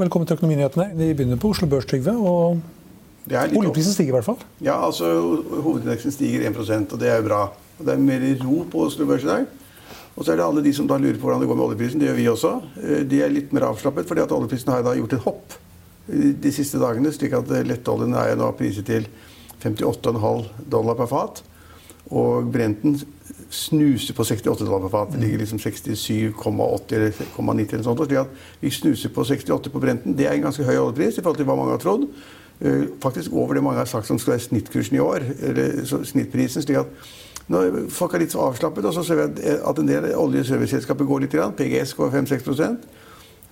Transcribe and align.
velkommen 0.00 0.28
til 0.28 0.38
Økonominyhetene. 0.38 0.86
Vi 0.96 1.12
begynner 1.12 1.38
på 1.40 1.50
Oslo 1.52 1.66
Børs, 1.68 1.86
Trygve. 1.88 2.14
og 2.16 2.60
Oljeprisen 3.30 3.92
stiger 3.92 4.14
i 4.14 4.16
hvert 4.16 4.24
fall? 4.24 4.38
Ja, 4.64 4.78
altså 4.86 5.10
hovedindeksen 5.60 6.14
stiger 6.14 6.46
1% 6.48 6.94
og 6.94 7.00
det 7.00 7.10
er 7.10 7.20
jo 7.20 7.26
bra. 7.28 7.40
Og 7.78 7.86
det 7.86 7.92
er 7.94 8.00
mer 8.02 8.24
ro 8.40 8.64
på 8.70 8.86
Oslo 8.86 9.06
Børs 9.06 9.26
i 9.26 9.28
dag. 9.28 9.44
Og 10.16 10.24
så 10.24 10.32
er 10.32 10.40
det 10.40 10.46
alle 10.46 10.64
de 10.64 10.72
som 10.74 10.88
da 10.88 10.96
lurer 10.96 11.18
på 11.20 11.28
hvordan 11.28 11.44
det 11.44 11.50
går 11.50 11.58
med 11.58 11.66
oljeprisen. 11.66 12.00
Det 12.00 12.08
gjør 12.08 12.18
vi 12.18 12.28
også. 12.32 12.52
Eh, 12.82 13.02
de 13.08 13.20
er 13.22 13.34
litt 13.34 13.52
mer 13.52 13.68
avslappet, 13.68 14.08
fordi 14.08 14.24
at 14.24 14.32
oljeprisen 14.32 14.72
har 14.72 14.82
da 14.86 14.96
gjort 14.96 15.18
et 15.18 15.26
hopp 15.26 15.58
de 16.46 16.52
siste 16.52 16.80
dagene. 16.80 17.12
Slik 17.12 17.36
at 17.36 17.52
lettoljen 17.68 18.16
er 18.16 18.34
nå 18.40 18.50
priset 18.58 18.88
til 18.88 19.06
58,5 19.62 20.48
dollar 20.72 20.96
per 20.98 21.10
fat. 21.12 21.42
Og 22.10 22.48
Brenten 22.50 22.96
snuser 23.50 24.14
på 24.14 24.24
68 24.24 24.64
dollar 24.64 24.84
per 24.86 24.92
fat. 24.92 25.12
Det 25.12 25.20
ligger 25.20 25.38
liksom 25.38 25.58
67,80 25.58 26.94
eller 26.94 27.12
90 27.52 27.74
eller 27.74 27.82
sånt. 27.82 28.04
slik 28.06 28.18
at 28.18 28.28
vi 28.60 28.70
snuser 28.70 29.08
på 29.08 29.24
68 29.24 29.70
på 29.70 29.80
Brenten. 29.80 30.18
Det 30.18 30.26
er 30.26 30.32
en 30.32 30.42
ganske 30.42 30.64
høy 30.64 30.76
oljepris 30.76 31.18
i 31.18 31.22
forhold 31.22 31.36
til 31.36 31.46
hva 31.46 31.56
mange 31.58 31.74
har 31.74 31.82
trodd. 31.82 32.06
Eh, 32.60 32.84
faktisk 33.02 33.32
over 33.32 33.54
det 33.54 33.62
mange 33.62 33.78
har 33.78 33.90
sagt 33.90 34.06
som 34.06 34.18
skal 34.18 34.32
være 34.32 34.40
snittkursen 34.40 34.96
i 34.96 35.00
år. 35.00 35.20
eller 35.42 36.04
snittprisen, 36.04 36.62
slik 36.62 36.76
at 36.76 36.86
når 37.48 37.88
folk 37.88 38.14
er 38.14 38.18
litt 38.18 38.32
så 38.32 38.38
avslappet, 38.38 38.84
og 38.84 38.94
så 38.94 39.02
ser 39.02 39.14
vi 39.14 39.42
at 39.42 39.78
en 39.78 39.88
del 39.88 40.14
olje- 40.14 40.40
og 40.40 40.46
serviceselskaper 40.46 41.04
går 41.04 41.18
litt. 41.20 41.32
Grann. 41.32 41.52
PGS 41.52 41.94
går 41.94 42.10
5-6 42.10 42.76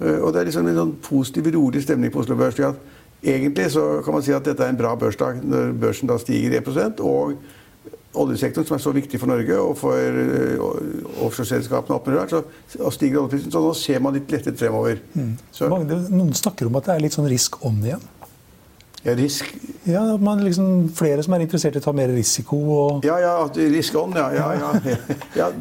eh, 0.00 0.18
Og 0.22 0.32
det 0.32 0.40
er 0.40 0.44
liksom 0.44 0.66
en 0.66 0.74
sånn 0.74 0.96
positiv, 1.02 1.54
rolig 1.54 1.82
stemning 1.82 2.12
på 2.12 2.20
Oslo 2.20 2.36
Børs. 2.36 2.54
slik 2.54 2.66
at 2.66 2.76
Egentlig 3.22 3.70
så 3.70 4.02
kan 4.04 4.12
man 4.14 4.22
si 4.22 4.32
at 4.32 4.44
dette 4.44 4.62
er 4.62 4.68
en 4.68 4.76
bra 4.76 4.94
børsdag 4.94 5.40
når 5.42 5.72
børsen 5.72 6.08
da 6.08 6.18
stiger 6.18 6.60
1% 6.60 7.00
og 7.00 7.34
oljesektoren, 8.14 8.66
som 8.66 8.76
er 8.78 8.82
så 8.82 8.92
viktig 8.96 9.20
for 9.20 9.30
Norge 9.30 9.56
og 9.60 9.74
for 9.78 10.20
uh, 10.20 11.24
offshoreselskapene, 11.26 11.98
og 12.80 12.92
stiger 12.94 13.22
oljeprisen. 13.22 13.52
Så 13.52 13.62
nå 13.62 13.72
ser 13.76 14.04
man 14.04 14.16
litt 14.16 14.32
lettet 14.32 14.60
fremover. 14.60 15.02
Mm. 15.14 15.34
Noen 16.08 16.36
snakker 16.36 16.70
om 16.70 16.78
at 16.80 16.88
det 16.88 16.96
er 16.96 17.04
litt 17.04 17.18
sånn 17.18 17.28
risk 17.30 17.60
on 17.68 17.82
igjen? 17.84 18.06
Ja, 19.04 19.14
risk 19.14 19.52
Ja, 19.86 20.00
man 20.18 20.40
liksom, 20.42 20.88
Flere 20.90 21.22
som 21.22 21.36
er 21.36 21.44
interessert 21.44 21.76
i 21.78 21.78
å 21.78 21.84
ta 21.84 21.92
mer 21.94 22.10
risiko? 22.10 22.58
Og... 22.58 23.04
Ja, 23.06 23.20
ja, 23.22 23.34
risk 23.70 23.94
on, 23.96 24.16
ja. 24.18 24.26
ja, 24.34 24.48
ja. 24.58 24.96
ja 25.44 25.52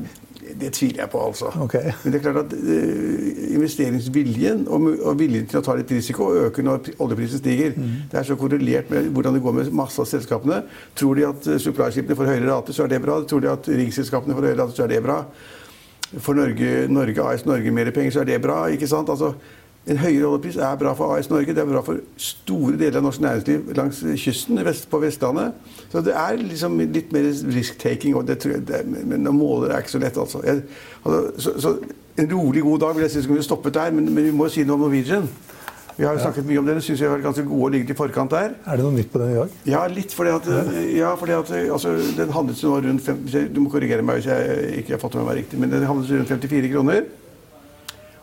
det 0.61 0.71
tviler 0.75 1.03
jeg 1.03 1.11
på, 1.13 1.21
altså. 1.29 1.51
Okay. 1.65 1.91
Men 2.03 2.13
det 2.13 2.19
er 2.19 2.23
klart 2.25 2.39
at 2.45 2.53
uh, 2.53 3.27
investeringsviljen 3.57 4.63
og, 4.67 4.87
og, 4.95 5.13
viljen 5.19 5.47
til 5.49 5.61
å 5.61 5.63
ta 5.65 5.75
litt 5.77 5.91
risiko 5.93 6.29
øker 6.47 6.65
når 6.65 6.91
oljeprisen 7.03 7.41
stiger. 7.41 7.75
Mm. 7.77 8.07
Det 8.11 8.21
er 8.21 8.27
så 8.27 8.37
korrelert 8.39 8.89
med 8.93 9.11
hvordan 9.15 9.37
det 9.37 9.43
går 9.45 9.55
med 9.59 9.71
masse 9.77 10.01
av 10.01 10.09
selskapene. 10.09 10.63
Tror 10.97 11.19
de 11.19 11.27
at 11.29 11.51
uh, 11.51 11.59
supply-skipene 11.61 12.17
får 12.17 12.31
høyere 12.33 12.49
rate, 12.49 12.75
så 12.75 12.85
er 12.85 12.95
det 12.95 13.03
bra. 13.05 13.19
Tror 13.29 13.45
de 13.45 13.53
at 13.53 13.69
ringsselskapene 13.69 14.37
får 14.37 14.49
høyere 14.49 14.61
rate, 14.63 14.77
så 14.77 14.87
er 14.87 14.93
det 14.95 15.03
bra. 15.05 15.21
For 16.23 16.37
Norge, 16.37 16.73
Norge 16.87 17.29
AS 17.29 17.45
Norge 17.47 17.71
mer 17.75 17.91
penger, 17.95 18.15
så 18.15 18.23
er 18.23 18.31
det 18.31 18.41
bra. 18.43 18.61
ikke 18.71 18.89
sant? 18.89 19.09
Altså, 19.11 19.33
en 19.87 19.99
høyere 20.01 20.27
oljepris 20.27 20.57
er 20.59 20.79
bra 20.79 20.91
for 20.97 21.15
AS 21.15 21.29
Norge, 21.31 21.53
det 21.55 21.63
er 21.63 21.69
bra 21.69 21.81
for 21.85 22.01
store 22.19 22.75
deler 22.79 22.99
av 22.99 23.05
norsk 23.05 23.21
næringsliv 23.23 23.69
langs 23.77 24.01
kysten 24.19 24.59
vest, 24.67 24.89
på 24.91 24.99
Vestlandet. 24.99 25.55
Så 25.91 26.03
det 26.03 26.15
er 26.17 26.39
liksom 26.41 26.75
litt 26.81 27.13
mer 27.15 27.29
risk-taking. 27.55 28.17
Men 29.07 29.29
å 29.31 29.35
måle 29.35 29.71
er 29.71 29.85
ikke 29.85 29.95
så 29.95 30.01
lett, 30.03 30.19
altså. 30.19 30.43
Jeg, 30.43 30.65
altså 31.03 31.21
så, 31.45 31.53
så, 31.63 31.75
en 32.17 32.31
rolig, 32.31 32.63
god 32.65 32.81
dag 32.83 32.97
vil 32.97 33.05
jeg 33.05 33.13
si 33.13 33.23
skulle 33.23 33.39
vi 33.39 33.47
stoppet 33.47 33.77
der, 33.77 33.93
men, 33.95 34.09
men, 34.11 34.25
vi 34.27 34.33
må 34.35 34.49
si 34.51 34.65
noe 34.67 34.75
om 34.75 34.87
Norwegian. 34.87 35.29
Vi 35.97 36.05
har 36.05 36.13
jo 36.13 36.21
snakket 36.21 36.45
mye 36.45 36.59
om 36.61 36.67
det. 36.67 36.75
Syns 36.85 36.99
vi 37.01 37.07
har 37.07 37.15
vært 37.15 37.25
ganske 37.25 37.45
gode 37.47 37.69
og 37.69 37.71
ligget 37.73 37.95
i 37.95 37.97
forkant 37.97 38.33
der. 38.35 38.57
Er 38.67 38.77
det 38.77 38.83
noe 38.85 38.93
nytt 38.93 39.09
på 39.13 39.21
den 39.21 39.31
i 39.33 39.37
dag? 39.39 39.53
Ja, 39.65 39.85
litt. 39.89 40.11
fordi 40.13 40.33
at, 40.35 40.49
ja, 40.93 41.13
fordi 41.17 41.37
at 41.37 41.53
altså, 41.77 41.95
Den 42.17 42.35
handlet 42.35 42.61
nå 42.61 42.75
rundt 42.85 43.05
50, 43.07 43.47
Du 43.55 43.63
må 43.63 43.71
korrigere 43.73 44.05
meg 44.05 44.19
hvis 44.19 44.27
jeg 44.29 44.83
ikke 44.83 44.97
har 44.97 45.01
fått 45.01 45.17
med 45.17 45.25
meg 45.29 45.39
riktig, 45.39 45.61
men 45.61 45.73
den 45.73 45.87
handlet 45.89 46.19
rundt 46.19 46.35
54 46.35 46.69
kroner. 46.75 47.07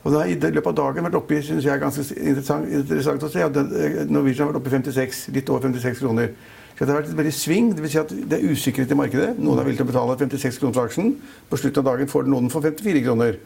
Og 0.04 0.12
da, 0.12 0.24
I 0.28 0.36
løpet 0.36 0.66
av 0.68 0.76
dagen 0.76 1.06
vært 1.06 1.16
oppe 1.16 1.38
synes 1.42 1.64
jeg 1.64 1.80
ganske 1.80 2.04
interessant, 2.12 2.68
interessant 2.68 3.24
å 3.24 3.30
se, 3.32 3.44
at 3.46 3.56
eh, 3.56 4.02
Norwegian 4.04 4.44
har 4.44 4.52
vært 4.52 4.60
oppe 4.60 4.68
i 4.68 4.76
56, 4.76 5.22
litt 5.32 5.52
over 5.52 5.64
56 5.64 6.02
kroner. 6.02 6.34
Så 6.74 6.84
det 6.84 6.90
har 6.90 6.98
vært 6.98 7.12
et 7.12 7.20
veldig 7.20 7.32
sving. 7.32 7.70
Det 7.72 7.84
vil 7.84 7.92
si 7.92 8.00
at 8.02 8.12
det 8.12 8.36
er 8.36 8.52
usikkerhet 8.52 8.92
i 8.92 8.98
markedet. 8.98 9.30
Noen 9.38 9.62
villige 9.62 9.80
til 9.80 9.86
å 9.86 9.92
betale 9.92 10.18
56 10.20 10.60
kroner 10.60 10.76
for 10.76 10.90
aksjen. 10.90 11.12
På 11.48 11.60
slutten 11.60 11.84
av 11.84 11.88
dagen 11.92 12.10
får 12.10 12.28
noen 12.28 12.50
for 12.52 12.66
54 12.66 13.04
kroner. 13.06 13.38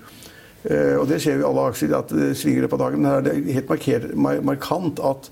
Uh, 0.64 0.96
og 0.98 1.04
det 1.06 1.20
skjer 1.22 1.36
jo 1.36 1.44
i 1.44 1.46
alle 1.46 1.66
aksjer 1.70 1.92
at 1.94 2.10
det 2.10 2.30
svinger 2.40 2.62
i 2.62 2.64
løpet 2.64 2.78
av 2.78 2.84
dagen. 2.86 3.04
Men 3.04 3.10
her 3.10 3.20
er 3.20 3.26
det 3.28 3.56
helt 3.58 3.68
marker, 3.70 4.08
markant 4.48 5.02
at 5.04 5.28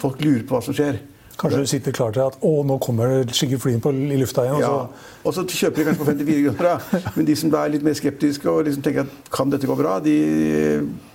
folk 0.00 0.22
lurer 0.22 0.46
på 0.46 0.56
hva 0.56 0.62
som 0.64 0.78
skjer. 0.78 1.02
Kanskje 1.40 1.62
du 1.62 1.70
sitter 1.70 1.94
klar 1.96 2.12
til 2.12 2.26
at 2.26 2.36
å, 2.44 2.52
nå 2.68 2.76
kommer 2.84 3.22
skygge-flyen 3.32 3.80
i 4.12 4.18
lufta 4.20 4.44
igjen? 4.44 4.60
Ja, 4.60 4.84
og 5.24 5.34
så 5.36 5.46
kjøper 5.48 5.80
de 5.80 5.86
kanskje 5.88 6.02
på 6.02 6.08
54 6.10 6.44
kroner. 6.44 6.68
Da. 6.68 7.00
Men 7.16 7.28
de 7.30 7.36
som 7.40 7.56
er 7.56 7.72
litt 7.72 7.86
mer 7.86 7.96
skeptiske 7.96 8.50
og 8.50 8.66
liksom 8.68 8.84
tenker 8.84 9.06
at 9.06 9.32
kan 9.32 9.52
dette 9.52 9.68
gå 9.70 9.76
bra, 9.78 9.96
de 10.04 10.16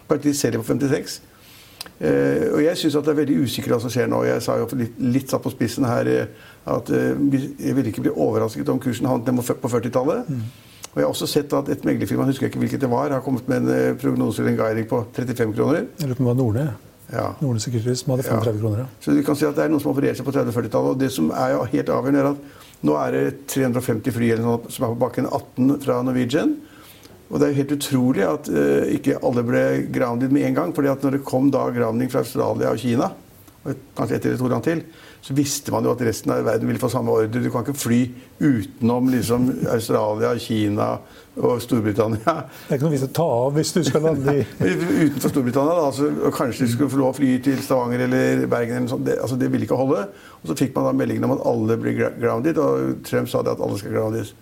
faktisk 0.09 0.39
selger 0.39 0.63
på 0.63 0.69
56. 0.71 1.19
Eh, 2.01 2.49
og 2.49 2.59
jeg 2.63 2.79
syns 2.81 2.97
det 2.97 3.13
er 3.13 3.19
veldig 3.21 3.37
usikkert 3.45 3.75
hva 3.75 3.81
som 3.85 3.93
skjer 3.93 4.09
nå. 4.09 4.23
Jeg 4.25 4.41
sa 4.43 4.57
jo 4.57 4.67
litt, 4.79 4.97
litt 4.97 5.31
satt 5.31 5.45
på 5.45 5.53
spissen 5.53 5.85
her 5.87 6.09
eh, 6.09 6.45
at 6.73 6.89
eh, 6.89 7.13
jeg 7.61 7.77
ville 7.77 7.93
ikke 7.93 8.07
bli 8.07 8.15
overrasket 8.15 8.71
om 8.73 8.81
kursen 8.81 9.07
havnet 9.09 9.29
ned 9.29 9.61
på 9.61 9.71
40-tallet. 9.71 10.25
Mm. 10.25 10.41
Og 10.95 11.01
jeg 11.01 11.05
har 11.05 11.11
også 11.11 11.27
sett 11.27 11.53
at 11.53 11.69
et 11.69 11.85
meglerfirma, 11.85 12.25
husker 12.29 12.47
jeg 12.47 12.53
ikke 12.53 12.61
hvilket 12.63 12.83
det 12.85 12.89
var, 12.89 13.11
har 13.11 13.23
kommet 13.23 13.47
med 13.51 13.65
en 13.65 13.71
eh, 13.75 13.93
prognose 13.99 14.41
eller 14.41 14.55
en 14.55 14.59
guiding 14.63 14.89
på 14.89 15.05
35 15.13 15.55
kroner. 15.57 15.85
Jeg 15.99 16.09
lurer 16.09 16.17
på 16.17 16.23
om 16.23 16.29
det 16.29 16.33
var 16.33 16.41
Nordne. 16.41 16.67
Ja. 17.11 17.31
Nordnes 17.39 17.65
som 17.99 18.13
hadde 18.13 18.23
35 18.23 18.55
ja. 18.55 18.61
kroner. 18.61 18.79
Ja. 18.83 18.85
Så 18.99 19.13
du 19.13 19.23
kan 19.25 19.37
si 19.37 19.45
at 19.47 19.57
det 19.57 19.65
er 19.65 19.73
noen 19.73 19.83
som 19.83 19.91
opererer 19.93 20.17
seg 20.17 20.27
på 20.27 20.33
30-40-tallet. 20.35 20.95
Og 20.95 21.01
det 21.01 21.11
som 21.13 21.31
er 21.35 21.55
jo 21.55 21.65
helt 21.73 21.91
avgjørende, 21.93 22.23
er 22.23 22.31
at 22.31 22.85
nå 22.85 22.95
er 23.01 23.15
det 23.15 23.25
350 23.53 24.15
fly 24.15 24.31
eller 24.35 24.71
som 24.73 24.87
er 24.87 24.95
på 24.95 25.01
bakken, 25.05 25.29
18 25.29 25.77
fra 25.85 25.99
Norwegian. 26.05 26.55
Og 27.29 27.39
det 27.39 27.47
er 27.47 27.53
jo 27.53 27.59
helt 27.61 27.75
utrolig 27.75 28.25
at 28.27 28.49
uh, 28.53 28.85
ikke 28.93 29.17
alle 29.25 29.43
ble 29.45 29.63
grounded 29.93 30.33
med 30.33 30.45
en 30.49 30.57
gang. 30.59 30.75
fordi 30.75 30.91
at 30.91 31.03
når 31.03 31.17
det 31.17 31.25
kom 31.25 31.49
da 31.53 31.65
grounding 31.73 32.11
fra 32.11 32.21
Australia 32.21 32.73
og 32.73 32.81
Kina, 32.81 33.11
og 33.65 33.85
kanskje 33.97 34.15
ett 34.15 34.25
eller 34.25 34.41
to 34.41 34.49
land 34.51 34.65
til, 34.65 34.83
så 35.25 35.33
visste 35.33 35.71
man 35.73 35.81
jo 35.81 35.89
at 35.95 36.01
resten 36.05 36.29
av 36.29 36.43
verden 36.45 36.69
ville 36.69 36.77
få 36.77 36.85
samme 36.93 37.09
ordre. 37.09 37.41
Du 37.41 37.49
kan 37.49 37.63
ikke 37.65 37.73
fly 37.81 37.97
utenom 38.37 39.07
liksom, 39.09 39.47
Australia, 39.73 40.35
Kina 40.37 40.89
og 41.35 41.61
Storbritannia. 41.63 42.35
Det 42.45 42.75
er 42.75 42.77
ikke 42.77 42.85
noe 42.85 42.93
vits 42.93 43.05
å 43.07 43.13
ta 43.17 43.25
av 43.39 43.55
hvis 43.55 43.71
du 43.73 43.79
skal 43.87 44.03
lande 44.05 44.35
i 44.37 44.43
Utenfor 45.07 45.31
Storbritannia, 45.31 45.77
da. 45.79 45.87
Altså, 45.87 46.11
kanskje 46.35 46.67
du 46.67 46.73
skulle 46.75 46.91
få 46.93 46.99
lov 46.99 47.15
å 47.15 47.17
fly 47.17 47.31
til 47.47 47.57
Stavanger 47.65 48.03
eller 48.05 48.43
Bergen. 48.45 48.75
eller 48.75 48.83
noe 48.85 48.91
sånt. 48.91 49.05
Det, 49.07 49.15
altså, 49.23 49.37
det 49.41 49.49
ville 49.49 49.65
ikke 49.65 49.79
holde. 49.79 50.03
Og 50.43 50.51
så 50.51 50.57
fikk 50.59 50.75
man 50.75 50.85
da 50.85 50.91
meldingen 50.99 51.25
om 51.25 51.33
at 51.33 51.41
alle 51.49 51.77
blir 51.81 51.97
grounded, 52.19 52.59
og 52.61 52.99
Trump 53.09 53.31
sa 53.31 53.41
det 53.41 53.55
at 53.55 53.63
alle 53.65 53.79
skal 53.81 53.95
groundes. 53.95 54.35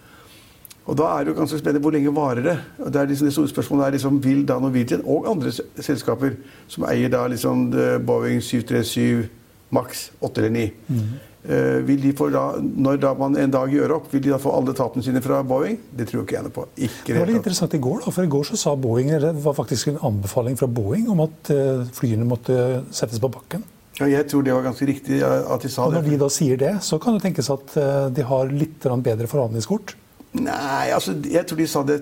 Og 0.83 0.97
da 0.99 1.13
er 1.13 1.23
det 1.23 1.31
jo 1.31 1.37
ganske 1.37 1.61
spennende 1.61 1.85
hvor 1.85 1.95
lenge 1.95 2.11
varer 2.17 2.43
det. 2.43 2.57
Og 2.81 2.89
det, 2.91 2.99
er 2.99 3.07
liksom, 3.13 3.29
det 3.29 3.37
store 3.37 3.53
spørsmålet 3.53 3.85
er 3.85 3.95
liksom, 3.95 4.19
Vil 4.27 4.43
da 4.51 4.59
Norwegian 4.59 5.07
og 5.07 5.31
andre 5.31 5.55
selskaper 5.79 6.35
som 6.67 6.89
eier 6.91 7.07
da 7.15 7.23
liksom 7.31 7.69
Boeing 8.03 8.43
737 8.43 9.31
maks 9.73 10.09
åtte 10.23 10.43
eller 10.43 10.53
ni. 10.53 10.65
Mm. 10.87 11.13
Uh, 11.43 11.81
vil 11.83 11.99
de 11.99 12.13
få 12.15 12.29
da, 12.31 12.43
når 12.61 13.01
da 13.03 13.09
man 13.19 13.35
en 13.35 13.51
dag 13.51 13.71
gjør 13.73 13.97
opp, 13.97 14.05
vil 14.13 14.21
de 14.23 14.31
da 14.31 14.39
få 14.39 14.53
alle 14.55 14.75
tapene 14.77 15.03
sine 15.03 15.19
fra 15.23 15.41
Boeing? 15.43 15.75
Det 15.91 16.07
tror 16.07 16.23
ikke 16.23 16.37
jeg 16.37 16.45
noe 16.45 16.55
på. 16.55 16.63
Ikke 16.77 17.11
det 17.11 17.19
var 17.19 17.31
litt 17.31 17.41
interessant 17.41 17.75
i 17.75 17.81
går, 17.83 18.05
da, 18.05 18.13
for 18.15 18.23
i 18.23 18.31
går 18.31 18.47
så 18.47 18.59
sa 18.61 18.75
Boeing, 18.79 19.11
det 19.19 19.33
var 19.43 19.57
faktisk 19.57 19.91
en 19.91 19.99
anbefaling 20.11 20.55
fra 20.59 20.69
Boeing 20.71 21.09
om 21.11 21.25
at 21.25 21.51
uh, 21.51 21.83
flyene 21.97 22.27
måtte 22.29 22.55
settes 22.95 23.19
på 23.19 23.31
bakken. 23.33 23.65
Ja, 23.99 24.07
jeg 24.09 24.25
tror 24.31 24.45
det 24.45 24.55
var 24.55 24.63
ganske 24.65 24.87
riktig 24.89 25.19
at 25.21 25.61
de 25.61 25.69
sa 25.69 25.83
og 25.85 25.93
når 25.93 26.07
det. 26.07 26.15
De 26.15 26.21
da 26.23 26.29
sier 26.33 26.57
det, 26.57 26.71
så 26.81 26.97
kan 27.01 27.17
det 27.17 27.27
tenkes 27.27 27.51
at 27.53 27.75
uh, 27.75 28.07
de 28.13 28.25
har 28.25 28.55
litt 28.55 28.87
bedre 29.05 29.27
forhandlingskort? 29.29 29.97
Nei, 30.33 30.89
altså 30.95 31.13
jeg 31.29 31.45
tror 31.45 31.59
de 31.59 31.67
sa 31.69 31.83
det 31.85 31.99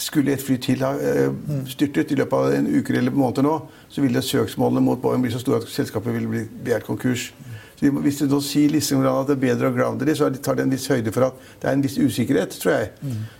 skulle 0.00 0.32
et 0.32 0.42
fly 0.42 0.56
til 0.62 0.82
ha 0.84 0.92
styrtet 1.68 2.12
i 2.12 2.18
løpet 2.18 2.38
av 2.38 2.54
en 2.56 2.68
uke 2.72 2.94
eller 2.96 3.14
måneder 3.14 3.44
nå, 3.46 3.56
så 3.92 4.04
ville 4.04 4.22
søksmålene 4.24 4.84
mot 4.84 5.00
Boeing 5.02 5.24
bli 5.24 5.32
så 5.32 5.40
store 5.42 5.62
at 5.62 5.72
selskapet 5.72 6.14
ville 6.14 6.30
bli 6.30 6.46
begjært 6.64 6.86
konkurs. 6.88 7.32
Så 7.82 7.90
hvis 7.90 8.20
du 8.20 8.28
nå 8.30 8.38
sier 8.46 8.70
liksom 8.70 9.02
at 9.10 9.26
det 9.26 9.34
er 9.34 9.42
bedre 9.42 9.68
å 9.72 9.74
grounde 9.74 10.06
dem, 10.06 10.14
så 10.14 10.28
tar 10.30 10.54
det 10.54 10.68
en 10.68 10.74
viss 10.74 10.86
høyde 10.86 11.10
for 11.10 11.26
at 11.26 11.40
det 11.62 11.66
er 11.66 11.74
en 11.74 11.82
viss 11.82 11.98
usikkerhet, 11.98 12.54
tror 12.62 12.76
jeg. 12.76 12.92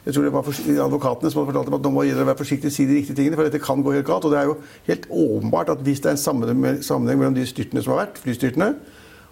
Jeg 0.02 0.16
tror 0.16 0.26
det 0.26 0.32
var 0.34 0.48
advokatene 0.88 1.30
som 1.30 1.40
hadde 1.40 1.52
fortalt 1.52 1.70
dem 1.70 1.76
at 1.78 1.86
nå 1.86 1.92
må 1.94 2.02
dere 2.08 2.26
være 2.26 2.40
forsiktige 2.40 2.74
si 2.74 2.88
de 2.88 2.96
riktige 2.98 3.20
tingene, 3.20 3.38
for 3.38 3.46
dette 3.46 3.62
kan 3.62 3.84
gå 3.86 3.94
helt 3.94 4.08
galt. 4.08 4.26
Og 4.26 4.34
det 4.34 4.40
er 4.40 4.50
jo 4.50 4.56
helt 4.88 5.06
åpenbart 5.08 5.70
at 5.76 5.84
hvis 5.86 6.02
det 6.02 6.10
er 6.10 6.18
en 6.18 6.82
sammenheng 6.82 7.22
mellom 7.22 7.38
de 7.38 7.46
styrtene 7.46 7.84
som 7.84 7.94
har 7.94 8.02
vært, 8.08 8.18
flystyrtene, 8.24 8.72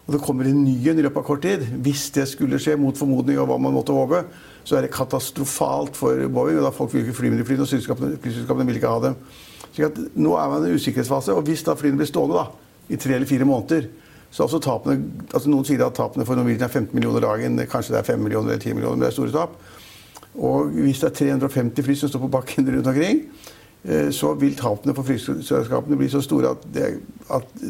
og 0.06 0.14
det 0.14 0.22
kommer 0.22 0.46
en 0.46 0.62
ny 0.62 0.76
en 0.90 0.98
i 0.98 1.02
løpet 1.02 1.20
av 1.20 1.26
kort 1.26 1.42
tid, 1.42 1.66
hvis 1.82 2.08
det 2.14 2.28
skulle 2.30 2.58
skje 2.62 2.78
mot 2.78 2.96
formodning 2.98 3.38
og 3.38 3.50
hva 3.50 3.58
man 3.62 3.74
måtte 3.74 3.94
håpe, 3.94 4.24
så 4.64 4.76
er 4.76 4.86
det 4.86 4.92
katastrofalt 4.94 5.96
for 5.96 6.26
Boeing. 6.28 6.58
og 6.58 6.66
da 6.68 6.74
Folk 6.74 6.92
vil 6.94 7.04
ikke 7.04 7.16
fly 7.16 7.30
med 7.32 7.40
de 7.40 7.46
flyene, 7.48 7.64
og 7.64 7.68
flyselskapene 7.70 8.66
vil 8.68 8.80
ikke 8.80 8.92
ha 8.92 9.00
dem. 9.06 9.16
Så 9.72 9.90
nå 10.14 10.36
er 10.36 10.52
man 10.52 10.66
i 10.66 10.70
en 10.70 10.80
usikkerhetsfase. 10.80 11.34
Og 11.34 11.46
hvis 11.46 11.64
da 11.66 11.76
flyene 11.78 12.00
blir 12.00 12.10
stående 12.10 12.38
da, 12.38 12.46
i 12.90 12.98
tre 12.98 13.14
eller 13.16 13.28
fire 13.30 13.46
måneder 13.46 13.88
så 14.30 14.44
altså 14.44 14.60
tapene, 14.62 15.10
altså 15.34 15.50
Noen 15.50 15.66
sier 15.66 15.82
at 15.82 15.96
tapene 15.98 16.24
for 16.26 16.38
Norwegian 16.38 16.62
er 16.62 16.70
15 16.70 16.94
millioner 16.94 17.24
dagen. 17.24 17.58
Kanskje 17.66 17.96
det 17.96 17.98
er 17.98 18.10
5 18.12 18.20
millioner 18.22 18.52
eller 18.52 18.62
10 18.62 18.76
millioner, 18.76 18.96
men 18.96 19.02
det 19.02 19.08
er 19.08 19.16
store 19.16 19.32
tap. 19.34 19.56
Og 20.38 20.70
hvis 20.76 21.00
det 21.02 21.08
er 21.10 21.16
350 21.40 21.86
fly 21.86 21.96
som 21.98 22.12
står 22.12 22.22
på 22.22 22.30
bakken 22.36 22.68
rundt 22.70 22.90
omkring, 22.92 23.24
så 24.12 24.34
vil 24.36 24.52
tapene 24.58 24.92
for 24.92 25.08
flyselskapene 25.08 25.96
bli 25.96 26.10
så 26.12 26.20
store 26.20 26.50
at, 26.52 26.66
det, 26.74 26.88
at 27.32 27.62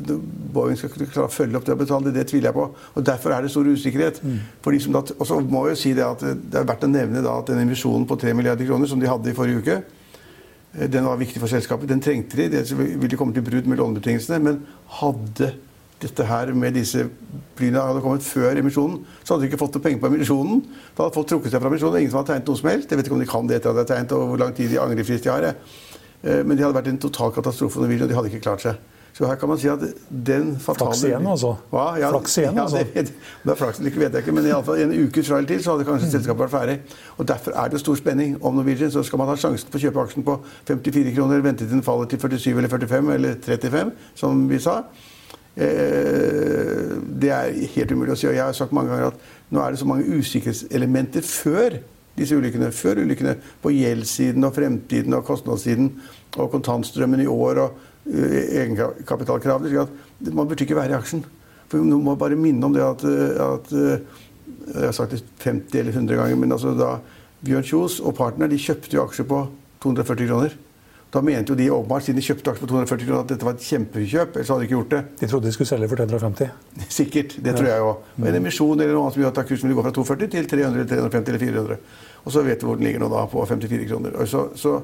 Boeing 0.50 0.74
skal 0.74 0.90
klare 0.90 1.28
å 1.28 1.30
følge 1.30 1.54
opp 1.54 1.68
det 1.68 1.76
og 1.76 1.84
betale 1.84 2.08
det. 2.08 2.16
Det 2.16 2.24
tviler 2.32 2.48
jeg 2.48 2.56
på. 2.56 2.64
Og 2.98 3.06
Derfor 3.06 3.36
er 3.36 3.46
det 3.46 3.52
stor 3.54 3.68
usikkerhet. 3.70 4.18
Mm. 4.24 4.40
Som 4.82 4.96
da, 4.96 5.04
og 5.06 5.28
så 5.30 5.38
må 5.38 5.62
jeg 5.68 5.76
jo 5.76 5.80
si 5.84 5.92
Det 5.94 6.02
at 6.08 6.24
det 6.26 6.58
er 6.58 6.66
verdt 6.66 6.88
å 6.88 6.90
nevne 6.90 7.22
da 7.22 7.36
at 7.38 7.52
den 7.52 7.62
emisjonen 7.62 8.08
på 8.10 8.18
3 8.18 8.34
milliarder 8.34 8.66
kroner 8.66 8.90
som 8.90 8.98
de 8.98 9.06
hadde 9.06 9.30
i 9.30 9.38
forrige 9.38 9.62
uke, 9.62 9.78
Eh, 10.74 10.90
Den 10.90 11.04
var 11.04 11.16
viktig 11.16 11.40
for 11.40 11.50
selskapet. 11.50 11.88
Den 11.88 12.00
trengte 12.00 12.36
de. 12.36 12.48
Det 12.48 12.70
ville 12.76 13.16
komme 13.16 13.34
til 13.34 13.42
brudd 13.42 13.66
med 13.66 13.78
lånebetingelsene. 13.78 14.38
Men 14.42 14.62
hadde 15.00 15.54
dette 16.00 16.24
her 16.24 16.52
med 16.56 16.72
disse 16.74 17.04
flyene 17.58 17.82
hadde 17.84 18.00
kommet 18.00 18.24
før 18.24 18.56
emisjonen, 18.56 19.02
så 19.22 19.34
hadde 19.34 19.44
de 19.44 19.50
ikke 19.50 19.60
fått 19.60 19.74
noe 19.76 19.84
penger 19.84 20.00
på 20.00 20.08
emisjonen. 20.08 20.62
Da 20.96 21.04
hadde 21.04 21.14
folk 21.14 21.28
trukket 21.28 21.52
seg 21.52 21.60
fra 21.60 21.68
emisjonen. 21.68 22.00
Ingen 22.00 22.10
som 22.10 22.22
hadde 22.22 22.32
tegnet 22.32 22.48
noe 22.48 22.56
som 22.56 22.70
helst. 22.70 22.88
Jeg 22.90 22.98
vet 22.98 23.10
ikke 23.10 23.18
om 23.18 23.20
de 23.20 23.28
kan 23.28 23.50
det 23.50 23.58
etter 23.58 23.70
at 23.70 23.76
de 23.76 23.82
har 23.84 23.90
tegnet, 23.90 24.14
og 24.16 24.30
hvor 24.30 24.40
lang 24.40 24.54
tid 24.56 24.70
de 24.72 24.80
angrefrist 24.80 25.26
de 25.26 25.32
har. 25.34 25.42
jeg. 25.42 25.54
Eh, 26.24 26.42
Men 26.44 26.56
de 26.56 26.62
hadde 26.64 26.76
vært 26.76 26.88
en 26.92 26.98
total 26.98 27.32
katastrofe 27.32 27.74
for 27.74 27.82
Norwegian, 27.84 28.04
og 28.08 28.10
de 28.12 28.14
hadde 28.18 28.32
ikke 28.32 28.42
klart 28.48 28.60
seg. 28.64 28.80
Så 29.12 29.26
her 29.26 29.34
kan 29.36 29.48
man 29.50 29.58
si 29.58 29.66
at 29.68 29.80
den 30.08 30.52
fatale 30.62 30.92
Flaks 30.94 31.00
igjen, 31.04 31.26
altså. 31.26 31.56
Hva? 31.72 31.86
Ja, 31.98 32.10
Flaks 32.14 32.36
igjen, 32.38 32.54
ja, 32.56 32.62
altså. 32.62 32.84
det, 32.94 33.10
det 33.42 33.50
er 33.52 33.58
flaks 33.58 33.80
det 33.82 33.90
vet 33.98 34.14
jeg 34.14 34.22
ikke, 34.22 34.32
men 34.36 34.46
i 34.46 34.52
alle 34.54 34.64
fall 34.64 34.78
en 34.84 34.92
ukes 34.94 35.26
trial 35.26 35.48
til, 35.50 35.62
så 35.64 35.74
hadde 35.74 35.84
kanskje 35.88 36.10
selskapet 36.12 36.44
vært 36.44 36.52
ferdig. 36.54 36.76
Og 37.18 37.26
Derfor 37.28 37.56
er 37.58 37.72
det 37.72 37.80
stor 37.82 37.98
spenning 37.98 38.36
om 38.40 38.54
Norwegian. 38.54 38.92
Så 38.94 39.02
skal 39.02 39.18
man 39.18 39.28
ha 39.28 39.34
sjansen 39.36 39.68
på 39.72 39.80
å 39.80 39.82
kjøpe 39.82 40.04
aksjen 40.06 40.24
på 40.24 40.38
54 40.70 41.14
kroner, 41.18 41.42
vente 41.44 41.66
til 41.66 41.74
den 41.74 41.82
faller 41.82 42.06
til 42.12 42.22
47 42.22 42.54
eller 42.54 42.70
45 42.70 43.10
eller 43.16 43.34
35, 43.42 43.92
som 44.22 44.46
vi 44.48 44.62
sa. 44.62 44.78
Eh, 45.58 46.94
det 47.20 47.30
er 47.34 47.50
helt 47.74 47.92
umulig 47.92 48.14
å 48.14 48.18
si. 48.18 48.28
og 48.30 48.36
Jeg 48.36 48.44
har 48.46 48.56
sagt 48.56 48.72
mange 48.76 48.92
ganger 48.94 49.10
at 49.10 49.24
nå 49.50 49.60
er 49.64 49.74
det 49.74 49.80
så 49.82 49.88
mange 49.90 50.06
usikkerhetselementer 50.20 51.26
før 51.26 51.80
disse 52.18 52.36
ulykkene. 52.36 52.70
Før 52.74 53.02
ulykkene 53.04 53.36
på 53.62 53.72
gjeldssiden 53.74 54.46
og 54.46 54.54
fremtiden 54.56 55.16
og 55.16 55.26
kostnadssiden 55.28 55.92
og 56.36 56.50
kontantstrømmen 56.54 57.22
i 57.24 57.28
år 57.30 57.62
og 57.64 57.76
uh, 58.06 58.40
egenkapitalkravene. 58.62 59.70
slik 59.70 60.34
Man 60.34 60.48
burde 60.48 60.66
ikke 60.66 60.78
være 60.78 60.94
i 60.94 60.98
aksjen. 60.98 61.24
For 61.70 61.78
Nå 61.86 62.00
må 62.02 62.16
bare 62.18 62.38
minne 62.38 62.66
om 62.66 62.74
det 62.74 62.82
at, 62.84 63.04
uh, 63.06 63.54
at 63.54 63.72
uh, 63.72 64.26
Jeg 64.70 64.86
har 64.86 64.94
sagt 64.94 65.14
det 65.14 65.24
50 65.42 65.78
eller 65.78 65.92
100 65.92 66.16
ganger, 66.16 66.36
men 66.36 66.52
altså 66.52 66.74
da 66.78 66.98
Bjørn 67.42 67.64
Kjos 67.64 68.00
og 68.04 68.14
partner 68.18 68.50
de 68.50 68.58
kjøpte 68.60 68.94
jo 68.94 69.06
aksjer 69.06 69.26
på 69.26 69.38
240 69.82 70.28
kroner. 70.28 70.56
Da 71.10 71.20
mente 71.26 71.50
jo 71.50 71.56
de 71.58 71.66
åpenbart, 71.74 72.04
siden 72.06 72.20
de 72.20 72.22
kjøpte 72.22 72.52
aksjer 72.52 72.62
på 72.62 72.68
240 72.70 73.06
kroner, 73.08 73.24
at 73.24 73.30
dette 73.32 73.46
var 73.46 73.56
et 73.56 73.64
kjempekjøp. 73.66 74.36
Ellers 74.36 74.50
hadde 74.52 74.62
de 74.62 74.68
ikke 74.68 74.76
gjort 74.76 74.92
det. 74.94 75.00
De 75.18 75.28
trodde 75.32 75.50
de 75.50 75.54
skulle 75.56 75.70
selge 75.70 75.88
for 75.90 75.98
350. 75.98 76.52
Sikkert. 77.00 77.34
Det 77.42 77.54
tror 77.56 77.66
jeg 77.66 77.86
òg. 77.88 78.04
En 78.30 78.38
emisjon 78.38 78.76
eller 78.76 78.94
noe 78.94 79.08
annet 79.08 79.16
som 79.16 79.24
gjør 79.24 79.32
at 79.32 79.48
kursen 79.48 79.72
vil 79.72 79.78
gå 79.80 79.86
fra 79.88 79.94
240 79.96 80.30
til 80.36 80.50
300, 80.54 80.84
eller 80.84 81.10
350 81.10 81.32
eller 81.32 81.42
400. 81.42 81.80
Og 82.20 82.36
så 82.36 82.44
vet 82.46 82.62
vi 82.62 82.68
hvor 82.68 82.78
den 82.78 82.86
ligger 82.86 83.02
nå, 83.02 83.10
da, 83.10 83.24
på 83.32 83.42
54 83.50 83.90
kroner. 83.90 84.18
Så, 84.30 84.44
så 84.60 84.76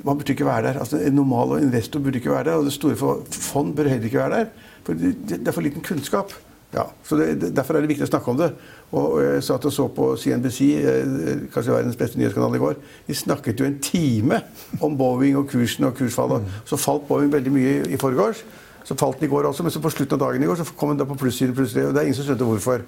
man 0.00 0.16
burde 0.16 0.32
ikke 0.32 0.48
være 0.48 0.70
der. 0.70 0.80
Altså, 0.80 1.02
en 1.04 1.18
normal 1.20 1.58
investor 1.60 2.00
burde 2.00 2.22
ikke 2.22 2.32
være 2.32 2.48
der, 2.48 2.62
og 2.62 2.68
det 2.70 2.76
store 2.78 2.96
fond 3.28 3.76
bør 3.76 3.92
heller 3.92 4.08
ikke 4.08 4.22
være 4.24 4.38
der. 4.38 4.74
For 4.88 4.96
det, 4.96 5.16
det 5.28 5.42
er 5.44 5.56
for 5.58 5.68
liten 5.68 5.84
kunnskap. 5.84 6.32
Ja, 6.74 6.84
så 7.04 7.16
det, 7.16 7.54
Derfor 7.56 7.78
er 7.78 7.84
det 7.84 7.88
viktig 7.88 8.04
å 8.04 8.10
snakke 8.10 8.28
om 8.28 8.36
det. 8.36 8.50
Og, 8.90 9.04
og 9.04 9.20
Jeg 9.24 9.44
satt 9.46 9.64
og 9.64 9.72
så 9.72 9.86
på 9.92 10.10
CNBC, 10.20 10.60
eh, 10.76 11.44
kanskje 11.54 11.72
verdens 11.72 11.96
beste 11.96 12.20
nyhetskanal 12.20 12.56
i 12.58 12.60
går. 12.60 12.76
De 13.06 13.16
snakket 13.16 13.60
jo 13.60 13.68
en 13.68 13.78
time 13.84 14.42
om 14.84 14.96
Boeing 14.98 15.38
og 15.40 15.48
kursen 15.48 15.88
og 15.88 15.96
kursfallet. 15.96 16.44
Så 16.68 16.76
falt 16.80 17.06
Boeing 17.08 17.32
veldig 17.32 17.52
mye 17.54 17.70
i, 17.72 17.94
i 17.96 18.00
forgårs. 18.00 18.42
Så 18.88 18.96
falt 18.96 19.20
den 19.20 19.28
i 19.28 19.32
går 19.32 19.48
også, 19.48 19.64
men 19.64 19.72
så 19.72 19.80
på 19.84 19.92
slutten 19.92 20.16
av 20.16 20.26
dagen 20.26 20.44
i 20.44 20.48
går 20.48 20.60
så 20.60 20.68
kom 20.76 20.92
den 20.92 21.00
da 21.00 21.08
på 21.08 21.16
plussiden 21.20 21.56
plutselig. 21.56 21.88
Og 21.88 21.96
det 21.96 22.02
er 22.02 22.08
ingen 22.08 22.16
som 22.16 22.28
skjønte 22.28 22.46
hvorfor. 22.48 22.84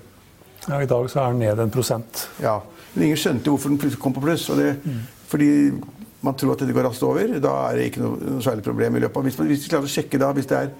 Ja, 0.66 0.78
I 0.80 0.88
dag 0.88 1.08
så 1.12 1.22
er 1.22 1.32
den 1.32 1.42
ned 1.44 1.60
en 1.60 1.72
prosent. 1.72 2.28
Ja, 2.40 2.60
Men 2.94 3.04
ingen 3.06 3.20
skjønte 3.20 3.52
hvorfor 3.52 3.72
den 3.72 3.80
plutselig 3.80 4.02
kom 4.02 4.16
på 4.16 4.22
pluss. 4.24 4.48
Og 4.52 4.60
det, 4.60 4.74
Fordi 5.28 5.50
man 6.20 6.36
tror 6.36 6.52
at 6.52 6.62
dette 6.62 6.76
går 6.76 6.88
raskt 6.88 7.04
over. 7.06 7.36
Da 7.40 7.52
er 7.68 7.76
det 7.76 7.90
ikke 7.90 8.04
noe, 8.04 8.16
noe 8.36 8.44
særlig 8.44 8.64
problem 8.64 8.96
i 8.96 9.04
løpet 9.04 9.16
av 9.16 9.28
Hvis, 9.28 9.38
man, 9.38 9.48
hvis 9.48 9.64
de 9.64 9.72
klarer 9.72 9.88
å 9.88 9.92
sjekke 9.92 10.20
da, 10.20 10.32
hvis 10.36 10.48
det 10.50 10.56
er 10.58 10.72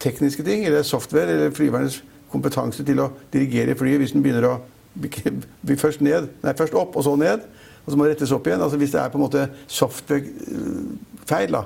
tekniske 0.00 0.44
ting, 0.44 0.64
eller 0.68 0.84
software, 0.84 1.32
eller 1.32 1.56
flyvernes 1.56 2.02
kompetanse 2.32 2.84
til 2.86 3.00
å 3.02 3.10
dirigere 3.32 3.76
flyet 3.78 4.02
hvis 4.02 4.14
den 4.16 4.24
begynner 4.24 4.48
å 4.48 4.56
bli, 4.96 5.76
først, 5.76 6.00
ned, 6.04 6.30
nei, 6.42 6.54
først 6.56 6.76
opp 6.78 6.96
og 6.96 7.04
så 7.04 7.14
ned, 7.20 7.44
og 7.84 7.92
så 7.92 7.98
må 7.98 8.06
det 8.06 8.16
rettes 8.16 8.32
opp 8.34 8.46
igjen. 8.48 8.62
altså 8.64 8.78
Hvis 8.80 8.94
det 8.94 9.00
er 9.02 9.10
på 9.12 9.18
en 9.20 9.24
måte 9.26 9.46
software-feil, 9.70 11.52
da, 11.54 11.64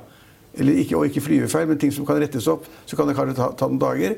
eller 0.61 0.81
ikke, 0.83 0.97
og 0.99 1.07
ikke 1.09 1.23
flyvefeil, 1.25 1.69
men 1.71 1.79
ting 1.81 1.93
som 1.95 2.07
kan 2.09 2.19
rettes 2.21 2.49
opp, 2.51 2.67
så 2.87 2.99
kan 2.99 3.09
det 3.09 3.17
kanskje 3.17 3.39
ta, 3.39 3.53
ta 3.57 3.69
noen 3.71 3.81
dager. 3.81 4.17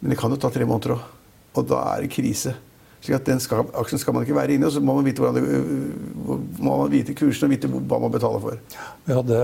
Men 0.00 0.14
det 0.14 0.18
kan 0.20 0.32
jo 0.32 0.40
ta 0.40 0.50
tre 0.52 0.66
måneder 0.68 0.96
òg. 0.96 1.10
Og 1.54 1.68
da 1.70 1.82
er 1.92 2.04
det 2.04 2.14
krise. 2.16 2.56
Slik 3.04 3.18
at 3.18 3.26
den 3.28 3.40
skal, 3.42 3.66
aksjen 3.76 4.00
skal 4.00 4.14
man 4.16 4.24
ikke 4.24 4.36
være 4.38 4.54
inne 4.54 4.64
i, 4.64 4.68
og 4.70 4.72
så 4.72 4.80
må 4.80 4.94
man 4.96 5.04
vite, 5.04 5.20
hvordan 5.20 5.36
det, 5.36 6.44
må 6.64 6.76
man 6.80 6.88
vite 6.88 7.12
kursen 7.12 7.44
og 7.44 7.50
vite 7.52 7.68
hva 7.68 7.98
man 8.00 8.12
betaler 8.14 8.40
for. 8.40 8.78
Vi 9.04 9.12
hadde 9.12 9.40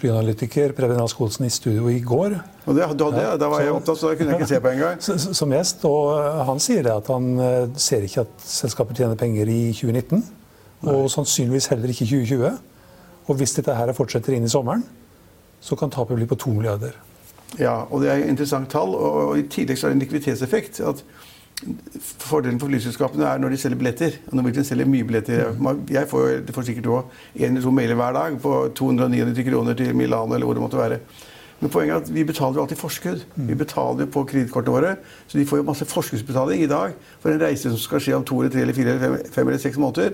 flyanalytiker 0.00 0.74
Preben 0.74 0.98
Rask 0.98 1.20
Olsen 1.22 1.46
i 1.46 1.50
studio 1.54 1.86
i 1.92 2.00
går 2.02 2.34
Og 2.66 2.74
det, 2.74 2.88
da, 2.98 3.10
Ja, 3.22 3.36
da 3.38 3.50
var 3.52 3.62
jeg 3.62 3.70
opptatt, 3.70 4.00
så 4.00 4.10
da 4.10 4.18
kunne 4.18 4.34
jeg 4.34 4.40
ikke 4.40 4.50
se 4.50 4.58
på 4.64 4.72
engang. 4.72 4.98
som 5.40 5.54
gjest, 5.54 5.86
og 5.86 6.10
eh, 6.16 6.42
han 6.48 6.62
sier 6.64 6.82
det 6.82 6.90
at 6.90 7.10
han 7.14 7.28
eh, 7.38 7.78
ser 7.78 8.08
ikke 8.08 8.24
at 8.24 8.48
selskapet 8.50 8.98
tjener 8.98 9.20
penger 9.20 9.52
i 9.52 9.60
2019. 9.70 10.24
Og 10.90 11.06
sannsynligvis 11.12 11.70
heller 11.70 11.94
ikke 11.94 12.04
i 12.04 12.10
2020. 12.10 12.58
Og 13.30 13.38
hvis 13.38 13.54
dette 13.56 13.76
her 13.78 13.92
fortsetter 13.96 14.34
inn 14.34 14.44
i 14.44 14.50
sommeren, 14.50 14.82
så 15.62 15.78
kan 15.78 15.92
tapet 15.94 16.18
bli 16.18 16.26
på 16.28 16.36
to 16.40 16.50
milliarder. 16.52 16.98
Ja, 17.60 17.84
og 17.86 18.02
det 18.02 18.10
er 18.10 18.24
et 18.24 18.32
interessant 18.34 18.68
tall. 18.74 18.90
Og, 18.98 19.20
og 19.28 19.38
i 19.38 19.46
tillegg 19.46 19.78
så 19.78 19.86
er 19.86 19.94
det 19.94 20.00
en 20.00 20.04
likviditetseffekt. 20.04 20.82
at 20.82 21.04
Fordelen 22.24 22.58
for 22.60 22.70
flyselskapene 22.70 23.26
er 23.28 23.42
når 23.42 23.54
de 23.54 23.60
selger 23.60 23.80
billetter. 23.80 24.16
Og 24.30 24.38
Norwegian 24.38 24.66
selger 24.66 24.88
mye 24.88 25.06
billetter. 25.08 25.52
Jeg 25.92 26.08
får 26.10 26.42
det 26.46 26.54
får 26.56 26.68
sikkert 26.68 26.90
også, 26.92 27.22
en 27.36 27.46
eller 27.50 27.64
to 27.64 27.72
mailer 27.74 27.98
hver 28.00 28.16
dag 28.16 28.40
på 28.42 28.56
299 28.76 29.46
kroner 29.50 29.78
til 29.78 29.96
Milano 29.96 30.34
eller 30.34 30.48
hvor 30.48 30.58
det 30.58 30.64
måtte 30.64 30.80
være. 30.80 31.00
Men 31.60 31.70
poenget 31.70 31.94
er 31.94 32.00
at 32.02 32.14
vi 32.14 32.24
betaler 32.28 32.58
jo 32.58 32.62
alltid 32.64 32.76
forskudd. 32.76 33.20
Vi 33.36 33.54
betaler 33.56 34.04
jo 34.04 34.10
på 34.12 34.24
kredittkortene 34.28 34.74
våre. 34.74 34.96
Så 35.26 35.38
de 35.38 35.46
får 35.48 35.62
jo 35.62 35.66
masse 35.70 35.86
forskuddsbetaling 35.88 36.62
i 36.62 36.70
dag 36.70 36.96
for 37.22 37.32
en 37.32 37.40
reise 37.40 37.70
som 37.70 37.80
skal 37.80 38.02
skje 38.04 38.16
om 38.18 38.24
to 38.26 38.40
eller 38.40 38.52
tre 38.52 38.64
eller 38.66 38.76
fire 38.76 38.96
eller 38.96 39.22
fem, 39.32 39.46
eller 39.48 39.62
seks 39.62 39.78
måneder. 39.80 40.12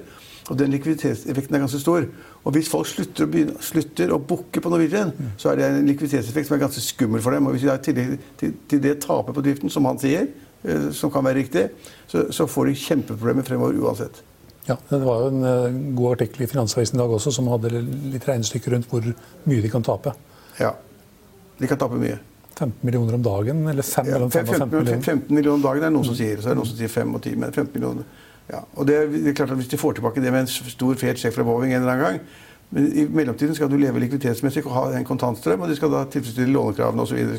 Og 0.51 0.59
den 0.59 0.71
likviditetseffekten 0.75 1.55
er 1.55 1.65
ganske 1.65 1.81
stor. 1.81 2.07
Og 2.45 2.55
hvis 2.55 2.71
folk 2.71 2.87
slutter 2.87 3.27
å, 3.27 3.31
begynne, 3.31 3.57
slutter 3.63 4.13
å 4.15 4.19
booke 4.19 4.63
på 4.63 4.71
Norwegian, 4.73 5.11
så 5.39 5.51
er 5.51 5.59
det 5.59 5.67
en 5.69 5.91
likviditetseffekt 5.91 6.49
som 6.49 6.57
er 6.57 6.63
ganske 6.65 6.83
skummel 6.85 7.23
for 7.25 7.35
dem. 7.35 7.47
Og 7.47 7.57
hvis 7.57 7.67
de 7.67 7.71
da 7.71 7.77
i 7.79 7.85
tillegg 7.89 8.31
til, 8.41 8.55
til 8.71 8.83
det 8.87 8.97
taper 9.05 9.37
på 9.37 9.45
driften, 9.47 9.73
som 9.75 9.91
han 9.91 9.99
sier, 10.03 10.31
som 10.97 11.13
kan 11.13 11.25
være 11.25 11.41
riktig, 11.41 11.69
så, 12.11 12.27
så 12.35 12.47
får 12.51 12.71
de 12.71 12.75
kjempeproblemer 12.83 13.47
fremover 13.47 13.79
uansett. 13.81 14.23
Ja, 14.69 14.77
Det 14.89 15.01
var 15.03 15.23
jo 15.25 15.29
en 15.33 15.45
eh, 15.49 15.79
god 15.97 16.17
artikkel 16.19 16.45
i 16.45 16.49
Finansavisen 16.51 16.99
i 16.99 17.03
dag 17.03 17.13
også 17.17 17.33
som 17.33 17.49
hadde 17.51 17.73
litt 17.81 18.27
regnestykker 18.29 18.77
rundt 18.77 18.91
hvor 18.91 19.07
mye 19.49 19.63
de 19.65 19.71
kan 19.73 19.87
tape. 19.87 20.13
Ja. 20.61 20.75
De 21.61 21.71
kan 21.71 21.81
tape 21.81 21.99
mye. 22.01 22.19
15 22.61 22.85
millioner 22.85 23.17
om 23.17 23.23
dagen, 23.25 23.63
eller 23.69 23.87
5, 23.87 24.07
Ja, 24.11 24.19
5, 24.19 24.31
5 24.31 24.45
og 24.45 24.51
15 24.51 24.59
15, 24.59 24.69
millioner. 24.77 25.05
15 25.05 25.35
millioner 25.35 25.57
om 25.57 25.65
dagen 25.65 25.85
er 25.85 25.89
det 25.89 25.97
noen 25.97 26.09
som 26.11 26.19
sier. 26.19 26.37
Så 26.43 26.51
er 26.51 26.53
det 26.53 26.61
noen 26.61 26.69
som 26.69 26.77
sier 26.77 26.93
5 26.93 27.17
og 27.17 27.23
10, 27.25 27.41
men 27.41 27.55
15 27.55 27.73
millioner. 27.79 28.27
Ja. 28.51 28.61
Og 28.77 28.87
det, 28.89 28.99
det 29.15 29.33
er 29.33 29.37
klart 29.39 29.55
at 29.55 29.61
Hvis 29.61 29.71
de 29.71 29.79
får 29.79 29.97
tilbake 29.97 30.21
det 30.21 30.33
med 30.35 30.45
en 30.45 30.51
stor, 30.51 30.95
fet 30.99 31.21
sjekk 31.23 31.37
fra 31.37 31.45
Boeing 31.47 31.71
en 31.71 31.85
eller 31.85 31.93
annen 31.93 32.03
gang 32.03 32.17
Men 32.75 32.89
i 32.99 33.05
mellomtiden 33.07 33.55
skal 33.55 33.71
du 33.71 33.77
leve 33.79 34.03
likviditetsmessig 34.03 34.65
og 34.67 34.73
ha 34.75 34.83
en 34.99 35.07
kontantstrøm, 35.07 35.63
og 35.63 35.71
de 35.71 35.77
skal 35.79 35.91
da 35.91 36.03
tilfredsstille 36.11 36.53
lånekravene 36.55 37.03
osv. 37.03 37.39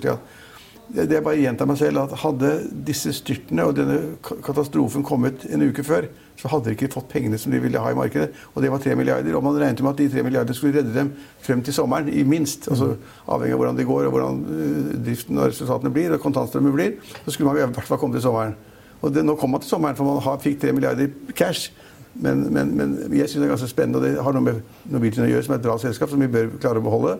Det 0.91 1.15
er 1.15 1.24
bare 1.24 1.39
gjentar 1.39 1.67
meg 1.69 1.77
selv 1.79 2.01
at 2.01 2.13
hadde 2.19 2.50
disse 2.88 3.13
styrtene 3.15 3.63
og 3.63 3.77
denne 3.77 4.00
katastrofen 4.43 5.05
kommet 5.07 5.45
en 5.48 5.63
uke 5.63 5.86
før, 5.88 6.07
så 6.36 6.50
hadde 6.51 6.67
de 6.67 6.74
ikke 6.75 6.89
fått 6.91 7.07
pengene 7.12 7.38
som 7.39 7.53
de 7.53 7.62
ville 7.63 7.79
ha 7.79 7.93
i 7.93 7.95
markedet. 7.95 8.31
Og 8.51 8.63
det 8.63 8.71
var 8.74 8.81
3 8.83 8.95
milliarder. 9.00 9.36
Og 9.38 9.43
man 9.45 9.60
regnet 9.62 9.83
med 9.86 9.91
at 9.93 10.01
de 10.01 10.10
3 10.12 10.24
milliardene 10.25 10.57
skulle 10.57 10.79
redde 10.79 10.91
dem 10.95 11.13
frem 11.45 11.62
til 11.63 11.75
sommeren, 11.77 12.10
i 12.12 12.25
minst. 12.27 12.67
Altså 12.67 12.95
Avhengig 13.27 13.55
av 13.55 13.62
hvordan 13.62 13.77
det 13.79 13.86
går 13.88 14.10
og 14.10 14.15
hvordan 14.15 14.41
øh, 14.57 14.89
driften 15.05 15.39
og 15.39 15.48
resultatene 15.51 15.93
blir, 15.95 16.15
og 16.15 16.24
kontantstrømmen 16.24 16.75
blir, 16.75 16.98
så 17.24 17.36
skulle 17.36 17.51
man 17.51 17.62
i 17.62 17.63
hvert 17.69 17.88
fall 17.88 18.01
komme 18.01 18.17
til 18.17 18.25
sommeren. 18.25 18.57
Og 19.01 19.13
det, 19.13 19.24
nå 19.25 19.38
kom 19.39 19.53
man 19.55 19.63
til 19.63 19.71
sommeren, 19.71 19.95
for 19.95 20.10
man 20.10 20.43
fikk 20.43 20.60
3 20.65 20.74
milliarder 20.75 21.13
cash. 21.38 21.71
Men, 22.13 22.50
men, 22.53 22.75
men 22.75 22.98
jeg 23.15 23.29
syns 23.29 23.39
det 23.39 23.48
er 23.48 23.53
ganske 23.53 23.71
spennende, 23.71 24.01
og 24.01 24.05
det 24.05 24.25
har 24.25 24.36
noe 24.36 24.43
med 24.50 24.60
Norwegian 24.91 25.29
å 25.29 25.31
gjøre, 25.31 25.45
som 25.48 25.55
er 25.55 25.62
et 25.62 25.69
bra 25.69 25.77
selskap, 25.79 26.12
som 26.12 26.19
vi 26.19 26.27
bør 26.31 26.51
klare 26.60 26.81
å 26.81 26.86
beholde. 26.86 27.15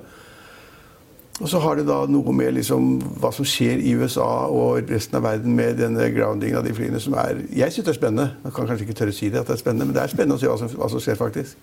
Og 1.42 1.50
så 1.50 1.60
har 1.64 1.80
det 1.80 1.88
da 1.88 2.04
noe 2.06 2.34
med 2.38 2.54
liksom 2.54 3.00
hva 3.22 3.32
som 3.34 3.46
skjer 3.48 3.82
i 3.82 3.96
USA 3.98 4.28
og 4.54 4.92
resten 4.92 5.18
av 5.18 5.26
verden 5.26 5.56
med 5.58 5.80
denne 5.82 6.06
groundingen 6.14 6.60
av 6.60 6.68
de 6.68 6.74
flyene 6.78 7.02
som 7.02 7.16
er 7.18 7.42
Jeg 7.50 7.74
syns 7.74 7.88
det 7.88 7.96
er 7.96 7.98
spennende. 7.98 8.28
Jeg 8.46 8.54
kan 8.54 8.70
kanskje 8.70 8.86
ikke 8.86 8.98
tørre 9.00 9.16
å 9.16 9.18
si 9.18 9.30
det, 9.34 9.42
at 9.42 9.50
det 9.50 9.58
er 9.58 9.64
spennende, 9.64 9.90
men 9.90 9.98
det 9.98 10.04
er 10.04 10.14
spennende 10.14 10.38
å 10.38 10.42
se 10.42 10.52
hva 10.52 10.58
som, 10.62 10.70
hva 10.78 10.90
som 10.94 11.02
skjer, 11.02 11.18
faktisk. 11.18 11.58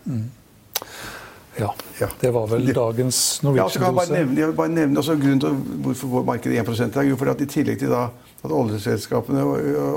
Ja, 1.58 1.70
Ja. 1.98 2.06
Det 2.20 2.30
var 2.30 2.46
vel 2.46 2.68
dagens 2.74 3.40
Ja, 3.42 3.50
jeg 3.50 3.56
Norwegian-dose. 3.56 4.12
nevne, 4.12 4.38
jeg 4.38 4.46
vil 4.46 4.56
bare 4.56 4.68
nevne 4.70 4.98
også 5.00 5.16
grunnen 5.18 5.40
til 5.42 5.56
hvorfor 5.82 6.08
går 6.12 6.24
markedet 6.24 6.68
1 6.68 6.82
i 6.84 6.90
dag. 6.94 7.08
Jo, 7.08 7.16
fordi 7.16 7.30
at 7.30 7.40
I 7.40 7.46
tillegg 7.46 7.78
til 7.78 7.90
da, 7.90 8.04
at 8.44 8.50
oljeselskapene 8.54 9.42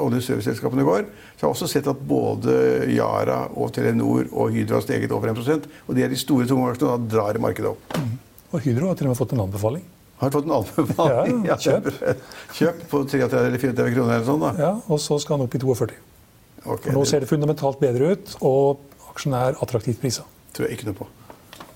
oljeserviceselskapene 0.02 0.84
går, 0.84 1.06
så 1.38 1.46
har 1.46 1.50
jeg 1.50 1.54
også 1.54 1.68
sett 1.70 1.88
at 1.88 2.02
både 2.08 2.56
Yara 2.90 3.48
og 3.54 3.74
Telenor 3.74 4.26
og 4.32 4.50
Hydro 4.52 4.80
har 4.80 4.82
steget 4.82 5.12
over 5.12 5.30
1% 5.34 5.70
Og 5.88 5.96
de 5.96 6.04
er 6.04 6.10
de 6.10 6.18
store 6.18 6.48
tunge 6.50 6.72
aksjene, 6.72 6.90
og 6.90 7.10
da 7.10 7.18
drar 7.18 7.40
markedet 7.40 7.70
opp. 7.70 8.00
Og 8.51 8.63
Hydro 8.65 8.91
har 8.91 9.00
til 9.00 9.08
og 9.08 9.13
med 9.13 9.20
fått 9.20 9.34
en 9.36 9.43
anbefaling. 9.46 9.84
Har 10.22 10.34
fått 10.34 10.46
en 10.46 10.55
anbefaling? 10.60 11.46
Ja, 11.50 11.55
kjøp. 11.58 11.88
Kjøp 12.58 12.84
på 12.91 13.03
33 13.10 13.46
eller 13.48 13.63
34 13.63 13.96
kroner 13.96 14.17
eller 14.17 14.27
sånn, 14.27 14.43
da. 14.43 14.51
Ja, 14.60 14.74
Og 14.91 15.00
så 15.01 15.17
skal 15.24 15.39
den 15.39 15.48
opp 15.48 15.55
i 15.58 15.63
42. 15.63 15.96
Okay, 16.62 16.93
nå 16.93 17.01
ser 17.10 17.24
det 17.24 17.29
fundamentalt 17.31 17.79
bedre 17.81 18.12
ut, 18.13 18.36
og 18.46 18.84
aksjen 19.10 19.34
er 19.34 19.58
attraktivt 19.65 19.98
prisa. 20.03 20.27
tror 20.53 20.67
jeg 20.67 20.77
ikke 20.77 20.91
noe 20.91 21.00
på. 21.00 21.08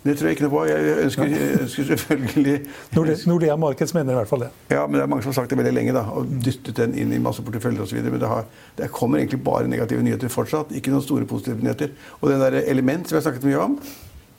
Det 0.05 0.13
tror 0.20 0.27
jeg 0.29 0.36
ikke 0.36 0.46
noe 0.46 0.53
på. 0.53 0.60
Jeg 0.70 0.98
ønsker, 1.01 1.32
jeg 1.34 1.62
ønsker 1.63 1.88
selvfølgelig 1.89 2.55
Nordea, 2.94 3.15
Nordea 3.32 3.55
Markeds 3.58 3.96
mener 3.98 4.13
i 4.13 4.20
hvert 4.20 4.29
fall 4.29 4.44
det. 4.46 4.51
Ja, 4.70 4.84
men 4.86 5.00
det 5.00 5.01
er 5.01 5.10
mange 5.10 5.25
som 5.25 5.32
har 5.32 5.39
sagt 5.39 5.50
det 5.50 5.58
veldig 5.58 5.72
lenge, 5.74 5.96
da, 5.98 6.03
og 6.13 6.29
dyttet 6.46 6.77
den 6.77 6.94
inn 7.01 7.15
i 7.17 7.22
masse 7.24 7.41
porteføljer 7.41 7.82
osv. 7.88 8.03
Men 8.05 8.22
det, 8.22 8.29
har, 8.29 8.46
det 8.77 8.91
kommer 8.94 9.24
egentlig 9.24 9.41
bare 9.48 9.65
negative 9.72 10.05
nyheter 10.05 10.29
fortsatt. 10.29 10.75
Ikke 10.77 10.94
noen 10.94 11.01
store 11.08 11.25
positive 11.25 11.65
nyheter. 11.65 11.96
Og 12.20 12.29
den 12.29 12.44
der 12.46 12.60
element 12.62 13.10
som 13.10 13.17
jeg 13.17 13.24
har 13.24 13.32
snakket 13.32 13.50
mye 13.50 13.63
om, 13.63 13.79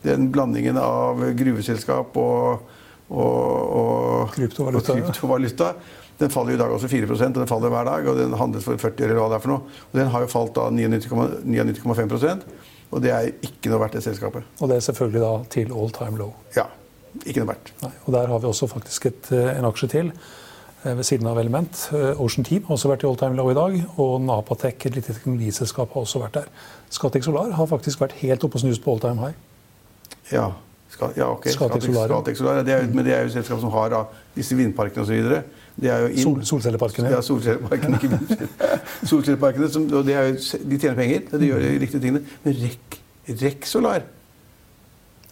Den 0.07 0.31
blandingen 0.35 0.79
av 0.81 1.21
gruveselskap 1.39 2.17
og, 2.23 2.73
og, 3.11 3.21
og 3.21 4.35
Kryptovaluta, 4.37 4.95
og 4.95 5.07
kryptovaluta 5.07 5.73
den 6.17 6.33
faller 6.33 6.55
i 6.55 6.61
dag 6.61 6.73
også 6.73 6.89
4 6.89 7.11
og 7.13 7.35
den 7.35 7.49
faller 7.49 7.73
hver 7.73 7.85
dag. 7.85 8.07
Og 8.09 8.17
den 8.17 8.33
handles 8.41 8.65
for 8.65 8.81
40 8.81 9.05
eller 9.05 9.21
hva 9.21 9.29
det 9.29 9.37
er 9.37 9.45
for 9.45 9.53
noe. 9.53 9.77
Og 9.91 9.99
den 9.99 10.09
har 10.15 10.25
jo 10.25 10.31
falt 10.33 10.55
da 10.57 10.71
99,5 10.73 11.45
99,5 11.45 12.47
og 12.95 13.03
det 13.03 13.13
er 13.13 13.31
ikke 13.45 13.71
noe 13.73 13.83
verdt, 13.83 13.99
det 13.99 14.05
selskapet. 14.07 14.47
Og 14.63 14.71
det 14.71 14.79
er 14.79 14.85
selvfølgelig 14.87 15.23
da 15.23 15.31
til 15.53 15.73
all 15.75 15.93
time 15.95 16.21
low. 16.21 16.33
Ja, 16.55 16.69
ikke 17.25 17.43
noe 17.43 17.51
verdt. 17.51 17.73
Nei, 17.83 17.93
og 18.05 18.15
der 18.15 18.31
har 18.31 18.43
vi 18.43 18.51
også 18.51 18.69
faktisk 18.71 19.09
et, 19.11 19.31
eh, 19.35 19.59
en 19.59 19.67
aksje 19.67 19.89
til 19.91 20.13
eh, 20.13 20.95
ved 20.95 21.03
siden 21.05 21.27
av 21.27 21.41
Element. 21.43 21.89
Eh, 21.93 22.23
Ocean 22.23 22.47
Team 22.47 22.63
har 22.69 22.77
også 22.77 22.93
vært 22.93 23.03
i 23.03 23.09
all 23.11 23.19
time 23.19 23.37
low 23.37 23.51
i 23.51 23.59
dag. 23.59 23.77
Og 23.99 24.21
Napatech, 24.23 24.87
et 24.87 25.01
lite 25.01 25.17
teknologiselskap, 25.17 25.93
har 25.93 26.07
også 26.07 26.23
vært 26.23 26.39
der. 26.39 26.49
Scatec 26.95 27.27
Solar 27.27 27.51
har 27.59 27.67
faktisk 27.67 28.01
vært 28.05 28.17
helt 28.23 28.47
oppe 28.47 28.61
og 28.61 28.65
snust 28.65 28.85
på 28.85 28.95
all 28.95 29.03
time 29.03 29.19
high. 29.19 29.35
Ja, 30.33 30.51
skal, 30.91 31.09
ja 31.17 31.25
ok. 31.33 31.47
Scatec 31.53 31.83
Solar, 31.85 32.09
ja. 32.09 32.15
Scatec 32.15 32.39
Solar, 32.39 32.63
det 32.63 32.73
er, 32.75 32.87
Men 32.93 33.05
det 33.05 33.13
er 33.15 33.23
jo 33.27 33.31
selskap 33.37 33.61
som 33.61 33.71
har 33.75 33.89
da, 33.93 34.01
disse 34.37 34.57
vindparkene 34.57 35.03
osv. 35.05 35.15
Sol, 36.23 36.45
solcelleparkene. 36.45 37.11
Ja, 37.13 37.21
solcelleparkene, 37.21 37.97
ikke 38.01 38.09
minst. 38.15 38.33
Solcelleparkene, 39.11 39.69
som, 39.71 39.83
og 39.93 40.05
det 40.07 40.15
jo, 40.17 40.21
de 40.71 40.79
tjener 40.81 40.97
penger, 40.97 41.21
de 41.39 41.47
gjør 41.51 41.61
de 41.65 41.69
riktige 41.83 42.01
tingene. 42.01 42.21
Men 42.45 42.53
REC, 42.63 42.79
REC 43.29 43.57
Solar 43.69 44.01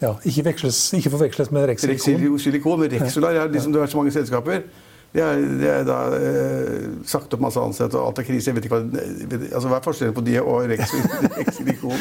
Ja, 0.01 0.11
ikke, 0.23 0.43
veksles, 0.51 0.93
ikke 0.93 1.09
forveksles 1.09 1.51
med 1.55 1.65
Rex 1.71 1.83
REC 1.87 2.01
Silicon. 2.03 2.39
Silikon, 2.39 2.79
men 2.79 2.91
REC 2.91 3.11
Solar 3.15 3.31
ja, 3.33 3.45
liksom, 3.47 3.71
Det 3.73 3.77
har 3.79 3.83
vært 3.87 3.91
så 3.95 4.01
mange 4.03 4.11
selskaper. 4.13 4.59
Det 5.15 5.23
er, 5.23 5.35
det 5.61 5.69
er 5.71 5.83
da 5.87 5.97
eh, 6.19 6.79
sagt 7.07 7.31
opp 7.33 7.39
masse 7.45 7.59
ansatte, 7.61 7.95
og 7.95 8.03
alt 8.09 8.17
er 8.19 8.25
krise. 8.27 8.49
Jeg 8.51 8.55
vet 8.57 8.65
ikke 8.67 8.75
hva, 8.75 8.83
vet, 9.31 9.41
altså, 9.47 9.67
hva 9.71 9.77
er 9.79 9.85
forskjellen 9.85 10.15
på 10.17 10.23
de 10.27 10.35
og 10.43 10.67
REC 10.67 10.91
Silikon? 11.55 11.95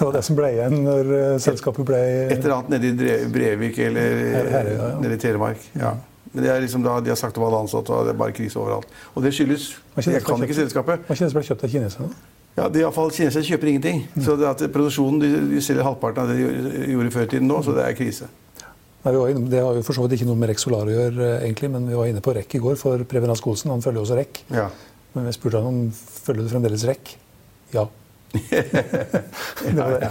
Det 0.00 0.06
var 0.08 0.14
det 0.16 0.22
som 0.24 0.36
ble 0.38 0.48
igjen 0.54 0.78
når 0.80 1.10
eh, 1.12 1.34
selskapet 1.44 1.84
ble 1.84 1.98
Et 2.32 2.38
eller 2.38 2.54
annet 2.56 2.70
nede 2.80 3.16
i 3.20 3.26
Brevik 3.34 3.78
eller 3.84 4.14
Her- 4.32 4.48
her, 4.54 4.70
ja, 4.72 4.86
nede 5.02 5.18
i 5.18 5.20
Telemark. 5.20 5.66
Ja. 5.76 5.92
Men 6.32 6.44
det 6.46 6.50
er 6.54 6.60
liksom 6.64 6.82
da, 6.86 6.96
De 7.04 7.10
har 7.12 7.18
sagt 7.20 7.36
om 7.36 7.44
alle 7.44 7.58
ansatte, 7.66 7.92
og 7.92 8.06
det 8.08 8.14
er 8.14 8.18
bare 8.18 8.32
krise 8.32 8.56
overalt. 8.56 8.86
Og 9.14 9.22
det 9.24 9.32
skyldes 9.36 9.68
Jeg 10.06 10.22
kan 10.24 10.40
ikke 10.46 10.56
selskapet. 10.56 11.04
Hva 11.08 11.16
kjennes 11.18 11.34
ble 11.36 11.42
kjøpt 11.44 11.64
av 11.68 11.72
kineserne? 11.74 12.10
Ja, 12.56 12.66
det 12.68 12.80
er 12.80 12.82
i 12.82 12.86
alle 12.88 12.96
fall 12.96 13.12
Kinesere 13.14 13.44
kjøper 13.46 13.68
ingenting. 13.70 14.00
Så 14.24 14.34
det 14.40 14.46
at 14.48 14.62
produksjonen 14.74 15.20
de, 15.22 15.28
de 15.52 15.60
selger 15.62 15.84
halvparten 15.86 16.24
av 16.24 16.32
det 16.32 16.38
de 16.40 16.92
gjorde 16.94 17.12
før 17.14 17.28
i 17.28 17.30
tiden 17.36 17.46
nå, 17.50 17.60
så 17.66 17.76
det 17.76 17.84
er 17.86 17.94
krise. 17.98 18.26
Nei, 19.04 19.12
vi 19.14 19.20
var 19.20 19.30
inne, 19.32 19.46
Det 19.52 19.60
har 19.64 19.76
jo 19.78 19.84
for 19.86 19.96
så 19.96 20.02
vidt 20.04 20.16
ikke 20.18 20.26
noe 20.28 20.36
med 20.40 20.50
Rex 20.50 20.64
Solar 20.66 20.88
å 20.90 20.92
gjøre, 20.92 21.28
eh, 21.38 21.44
egentlig, 21.46 21.70
men 21.72 21.86
vi 21.88 21.94
var 21.96 22.10
inne 22.10 22.20
på 22.24 22.34
REC 22.36 22.56
i 22.58 22.60
går 22.60 22.76
for 22.80 23.04
Preben 23.08 23.30
Rask 23.32 23.46
Olsen. 23.48 23.70
Han 23.72 23.80
følger 23.84 24.02
også 24.02 24.18
REC. 24.18 24.42
Ja. 24.52 24.66
Men 25.14 25.26
vi 25.30 25.32
spurte 25.38 25.62
han 25.62 25.70
om 25.70 25.78
følger 25.94 26.44
du 26.46 26.50
fremdeles 26.52 26.84
REC. 26.90 27.14
Ja. 27.72 27.86
Det 28.32 29.76
var 29.76 29.96
det. 29.98 30.10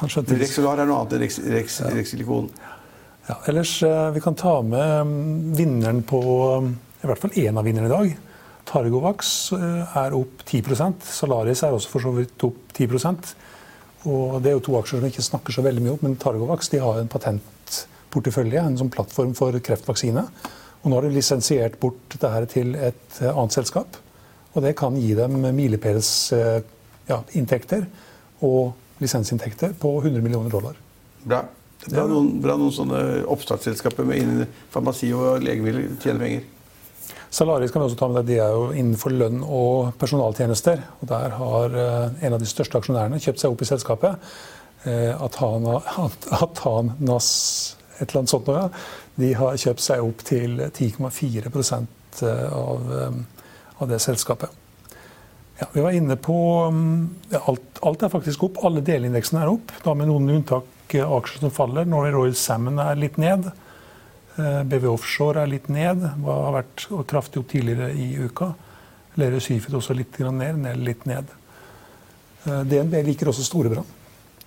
Han 0.00 0.10
skjønte 0.12 0.38
Rex 0.40 0.56
Solar 0.56 0.80
er 0.82 0.88
noe 0.88 1.02
annet 1.02 1.16
enn 1.16 1.24
Rex, 1.24 1.80
Rex, 1.92 2.12
Silikon. 2.12 2.48
Ja, 3.26 3.40
ellers 3.50 3.82
eh, 3.82 4.10
vi 4.14 4.22
kan 4.22 4.36
ta 4.38 4.60
med 4.62 5.06
mm, 5.06 5.54
vinneren 5.58 6.02
på 6.06 6.20
mm, 6.62 6.70
I 7.02 7.10
hvert 7.10 7.22
fall 7.24 7.38
én 7.42 7.58
av 7.58 7.66
vinnerne 7.66 7.90
i 7.90 7.92
dag. 7.92 8.12
Targovax 8.66 9.32
eh, 9.56 9.98
er 10.04 10.14
opp 10.16 10.44
10 10.46 10.62
Salaris 11.10 11.64
er 11.66 11.74
også 11.74 11.90
for 11.90 12.06
så 12.06 12.12
vidt 12.14 12.46
opp 12.46 12.72
10 12.76 12.86
Og 14.04 14.40
Det 14.42 14.50
er 14.50 14.56
jo 14.56 14.64
to 14.68 14.78
aksjer 14.78 15.00
som 15.00 15.08
ikke 15.10 15.26
snakker 15.26 15.56
så 15.56 15.66
veldig 15.66 15.82
mye 15.82 15.96
opp, 15.96 16.06
men 16.06 16.16
Targovax 16.22 16.70
de 16.70 16.82
har 16.82 17.00
en 17.00 17.10
patentportefølje, 17.10 18.62
en 18.62 18.78
sånn 18.78 18.94
plattform 18.94 19.34
for 19.34 19.58
kreftvaksine. 19.58 20.22
Og 20.82 20.90
Nå 20.90 21.00
har 21.00 21.08
de 21.08 21.16
lisensiert 21.16 21.80
bort 21.82 22.14
dette 22.14 22.46
til 22.54 22.76
et 22.78 23.20
eh, 23.20 23.32
annet 23.32 23.58
selskap. 23.58 23.98
Og 24.54 24.62
det 24.64 24.76
kan 24.78 24.94
gi 24.96 25.12
dem 25.18 25.42
milepælsinntekter 25.42 26.72
ja, 27.08 27.20
inntekter 27.38 27.86
og 28.46 28.74
lisensinntekter 29.02 29.74
på 29.80 29.92
100 30.02 30.22
millioner 30.24 30.50
dollar. 30.50 30.76
Bra. 31.24 31.44
Bra 31.86 32.06
noen, 32.10 32.40
bra 32.42 32.56
noen 32.58 32.72
sånne 32.74 33.00
oppstartsselskaper 33.30 34.06
med 34.08 34.46
farmasi 34.72 35.12
og 35.14 35.42
legemiddel 35.44 35.92
tjener 36.02 36.22
penger. 36.24 36.44
Salaris 37.36 37.70
kan 37.70 37.82
vi 37.82 37.88
også 37.90 37.98
ta 38.00 38.08
med 38.08 38.22
deg. 38.22 38.26
de 38.30 38.38
er 38.40 38.54
jo 38.54 38.68
innenfor 38.72 39.12
lønn 39.12 39.42
og 39.44 39.92
personaltjenester. 40.00 40.82
og 41.02 41.08
Der 41.10 41.34
har 41.36 41.74
eh, 41.82 42.26
en 42.26 42.32
av 42.36 42.40
de 42.40 42.48
største 42.48 42.78
aksjonærene 42.80 43.20
kjøpt 43.20 43.42
seg 43.42 43.52
opp 43.52 43.62
i 43.62 43.68
selskapet. 43.68 44.28
Eh, 44.86 45.12
Atana, 45.22 45.80
At- 46.06 46.28
Atanas 46.32 47.28
et 48.00 48.08
eller 48.10 48.22
annet 48.22 48.30
sånt 48.32 48.46
noe. 48.50 48.70
De 49.16 49.32
har 49.34 49.56
kjøpt 49.56 49.80
seg 49.84 50.02
opp 50.04 50.24
til 50.24 50.58
10,4% 50.70 52.22
av, 52.52 52.92
eh, 52.92 53.42
av 53.80 53.88
det 53.88 54.00
selskapet. 54.00 54.50
Ja, 55.58 55.66
vi 55.72 55.80
var 55.80 55.90
inne 55.96 56.16
på 56.20 56.36
ja, 57.30 57.40
alt, 57.46 57.78
alt 57.80 58.02
er 58.02 58.12
faktisk 58.12 58.42
opp. 58.44 58.60
Alle 58.64 58.82
delindeksene 58.84 59.44
er 59.44 59.52
opp. 59.52 59.72
Da 59.84 59.94
med 59.96 60.10
noen 60.10 60.28
unntak 60.34 60.94
eh, 60.94 61.04
aksjer 61.04 61.46
som 61.46 61.54
faller. 61.54 61.88
Norway 61.88 62.12
Royal 62.12 62.36
Salmon 62.36 62.80
er 62.82 62.98
litt 63.00 63.16
ned. 63.20 63.48
Eh, 64.36 64.62
BV 64.68 64.88
Offshore 64.92 65.46
er 65.46 65.50
litt 65.50 65.70
ned. 65.72 66.02
Det 66.04 66.36
har 66.36 66.56
vært 66.58 66.86
kraftig 67.08 67.40
opp 67.40 67.50
tidligere 67.54 67.88
i 67.96 68.12
uka. 68.20 68.52
Lerøy 69.16 69.40
Syfet 69.40 69.76
også 69.78 69.96
litt 69.96 70.18
ned, 70.20 70.60
ned. 70.60 70.82
Litt 70.84 71.06
ned. 71.08 71.32
Eh, 72.44 72.64
DNB 72.68 73.00
liker 73.06 73.32
også 73.32 73.46
Storebrand. 73.46 73.94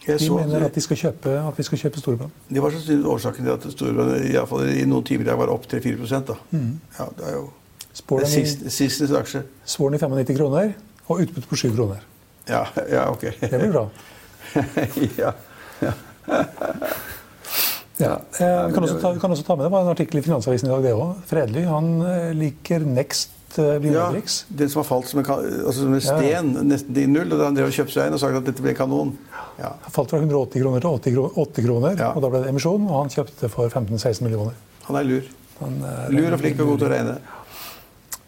De 0.06 0.16
så 0.22 0.38
mener 0.38 0.64
at 0.64 0.78
de 0.78 0.82
skal 0.82 0.98
kjøpe, 0.98 1.32
at 1.44 1.58
vi 1.58 1.64
skal 1.68 1.82
kjøpe 1.82 2.00
Storebrand. 2.00 2.36
det 2.48 2.62
var 2.64 2.72
sannsynligvis 2.72 3.10
årsaken 3.14 3.46
til 3.46 3.52
at 3.52 3.66
Storebrand 3.74 4.30
i, 4.30 4.36
fall 4.48 4.70
i 4.72 4.86
noen 4.88 5.04
timer 5.06 5.26
i 5.26 5.28
dag 5.28 5.40
var 5.42 5.52
opp 5.52 5.66
3-4 5.68 5.98
mm. 6.00 6.70
Ja, 7.00 7.10
det 7.18 7.26
er 7.28 7.36
jo 7.36 7.50
Spår 8.00 8.24
den 8.24 8.32
siste, 8.32 8.70
siste 8.72 9.10
aksje. 9.18 9.42
spår 9.66 9.90
den 9.90 10.00
i 10.00 10.24
95 10.24 10.38
kroner 10.38 10.72
og 11.10 11.24
utbytte 11.26 11.50
på 11.50 11.58
7 11.60 11.72
kroner. 11.76 12.04
Ja, 12.50 12.64
ja 12.90 13.08
ok. 13.12 13.26
Det 13.42 13.50
blir 13.60 13.72
bra. 13.74 13.86
ja. 15.24 15.34
Ja. 15.82 15.94
ja. 18.40 18.68
vi, 18.68 18.74
kan 18.74 18.84
også 18.84 19.00
ta, 19.02 19.12
vi 19.12 19.20
kan 19.20 19.32
også 19.34 19.44
ta 19.48 19.56
med 19.60 19.66
det 19.68 19.72
var 19.74 19.84
en 19.84 19.92
artikkel 19.92 20.22
i 20.22 20.24
Finansavisen 20.24 20.70
i 20.70 20.72
dag, 20.72 20.86
det 20.86 20.94
òg. 20.96 21.18
Fredelig 21.30 21.66
han 21.68 21.90
eh, 22.08 22.30
liker 22.38 22.86
Next 22.88 23.58
eh, 23.60 23.90
ja, 23.92 24.06
Den 24.48 24.70
som 24.72 24.80
har 24.82 24.88
falt 24.88 25.10
som 25.10 25.20
en, 25.22 25.28
altså 25.34 25.82
som 25.82 25.98
en 25.98 26.06
sten 26.06 26.54
nesten 26.70 26.96
til 26.96 27.10
null, 27.12 27.34
og 27.36 27.44
han 27.44 27.58
drev 27.58 27.72
og 27.72 27.76
kjøpte 27.76 27.98
seg 27.98 28.08
inn 28.10 28.16
og 28.16 28.22
sagt 28.24 28.40
at 28.40 28.48
dette 28.48 28.64
ble 28.64 28.76
kanon. 28.78 29.12
Ja. 29.60 29.74
Han 29.88 29.96
falt 29.96 30.14
fra 30.14 30.22
180 30.22 30.64
kroner 30.64 30.86
til 30.86 30.96
80 30.96 31.18
kroner, 31.18 31.36
80 31.44 31.68
kroner, 31.68 32.00
Ja. 32.00 32.14
og 32.16 32.24
da 32.24 32.32
ble 32.32 32.44
det 32.46 32.54
emisjon. 32.54 32.88
Og 32.88 32.96
han 33.02 33.12
kjøpte 33.18 33.52
for 33.52 33.68
15-16 33.68 34.24
millioner. 34.28 34.56
Han 34.88 35.02
er 35.02 35.10
lur. 35.10 35.28
Han, 35.60 35.82
er- 35.84 36.14
Lur 36.16 36.32
og 36.38 36.40
flink 36.40 36.62
og 36.64 36.72
god 36.72 36.80
til 36.86 36.88
å 36.88 36.94
regne. 36.94 37.18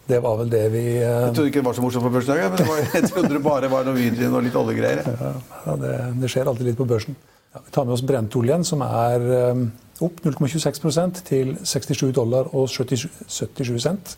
Det 0.08 0.18
var 0.22 0.38
vel 0.40 0.50
det 0.50 0.64
vi 0.72 0.82
eh, 0.98 1.04
Jeg 1.04 1.34
trodde 1.36 1.50
ikke 1.52 1.60
det 1.60 1.68
var 1.68 1.76
så 1.76 1.84
morsomt 1.84 2.06
på 2.08 2.10
børsen 2.16 2.40
men 2.40 2.56
det 2.58 2.66
var, 2.68 2.80
jeg 2.96 3.10
trodde 3.10 3.30
det 3.36 3.42
bare 3.44 3.70
var 3.70 3.86
Norwegian 3.86 4.34
og 4.34 4.42
litt 4.46 4.58
oljegreier. 4.58 5.04
Ja, 5.06 5.32
ja, 5.66 5.76
det, 5.84 5.92
det 6.22 6.32
skjer 6.32 6.50
alltid 6.50 6.70
litt 6.72 6.80
på 6.80 6.88
børsen. 6.90 7.16
Ja, 7.52 7.62
vi 7.62 7.74
tar 7.74 7.86
med 7.86 7.94
oss 7.94 8.04
brentoljen, 8.08 8.64
som 8.66 8.82
er 8.86 9.26
eh, 9.38 9.62
opp 10.02 10.24
0,26% 10.24 11.22
til 11.28 11.54
67 11.62 12.10
dollar 12.16 12.50
og 12.50 12.66
77, 12.72 13.06
77 13.28 13.78
cent. 13.84 14.16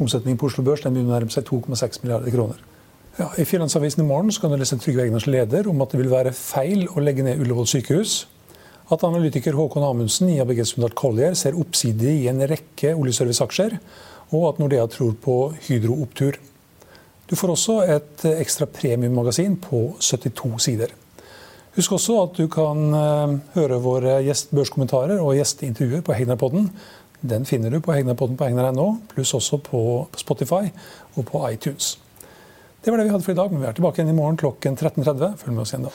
Omsetningen 0.00 0.40
på 0.40 0.48
Oslo 0.48 0.64
Børs 0.66 0.82
den 0.82 0.96
begynner 0.96 1.14
å 1.14 1.18
nærme 1.20 1.34
seg 1.34 1.46
2,6 1.46 2.02
milliarder 2.02 2.34
kroner. 2.34 2.66
Ja, 3.18 3.28
I 3.36 3.44
Finansavisen 3.44 4.00
i 4.04 4.08
morgen 4.08 4.32
kan 4.32 4.52
du 4.52 4.56
lese 4.56 4.78
Trygve 4.80 5.04
Egners 5.04 5.26
leder 5.28 5.66
om 5.68 5.82
at 5.84 5.92
det 5.92 6.00
vil 6.00 6.12
være 6.12 6.32
feil 6.32 6.86
å 6.88 7.02
legge 7.04 7.26
ned 7.26 7.42
Ullevål 7.42 7.68
sykehus. 7.68 8.22
At 8.90 9.04
analytiker 9.06 9.54
Håkon 9.54 9.84
Amundsen 9.86 10.30
i 10.32 10.38
ABG 10.42 10.62
Sundal 10.66 10.94
Collier 10.98 11.36
ser 11.38 11.58
oppsider 11.58 12.10
i 12.10 12.30
en 12.30 12.40
rekke 12.48 12.94
oljeserviceaksjer, 12.96 13.76
og 14.30 14.46
at 14.48 14.62
Nordea 14.62 14.86
tror 14.90 15.12
på 15.22 15.36
Hydro-opptur. 15.66 16.38
Du 17.30 17.36
får 17.38 17.52
også 17.54 17.76
et 17.86 18.24
eh, 18.26 18.40
ekstra 18.42 18.66
premiummagasin 18.66 19.56
på 19.62 19.84
72 20.02 20.56
sider. 20.66 20.94
Husk 21.76 21.92
også 21.94 22.16
at 22.24 22.38
du 22.40 22.48
kan 22.50 22.96
eh, 22.98 23.36
høre 23.54 23.78
våre 23.82 24.16
gjestbørskommentarer 24.26 25.22
og 25.22 25.36
gjesteintervjuer 25.38 26.02
på 26.06 26.16
Hegnarpodden. 26.18 26.70
Den 27.20 27.46
finner 27.46 27.70
du 27.70 27.78
på 27.84 27.94
Hegnarpodden 27.94 28.38
på 28.40 28.48
hegnar.no, 28.48 28.94
pluss 29.12 29.34
også 29.36 29.60
på 29.62 29.82
Spotify 30.18 30.64
og 31.14 31.26
på 31.30 31.44
iTunes. 31.50 31.98
Det 32.80 32.90
var 32.90 32.98
det 32.98 33.10
vi 33.10 33.14
hadde 33.14 33.24
for 33.24 33.36
i 33.36 33.38
dag, 33.38 33.52
men 33.52 33.60
vi 33.60 33.68
er 33.68 33.76
tilbake 33.76 34.00
igjen 34.00 34.14
i 34.14 34.16
morgen 34.16 34.40
klokken 34.40 34.78
13.30. 34.78 35.36
Følg 35.44 35.54
med 35.54 35.66
oss 35.66 35.74
igjen 35.74 35.90
da. 35.90 35.94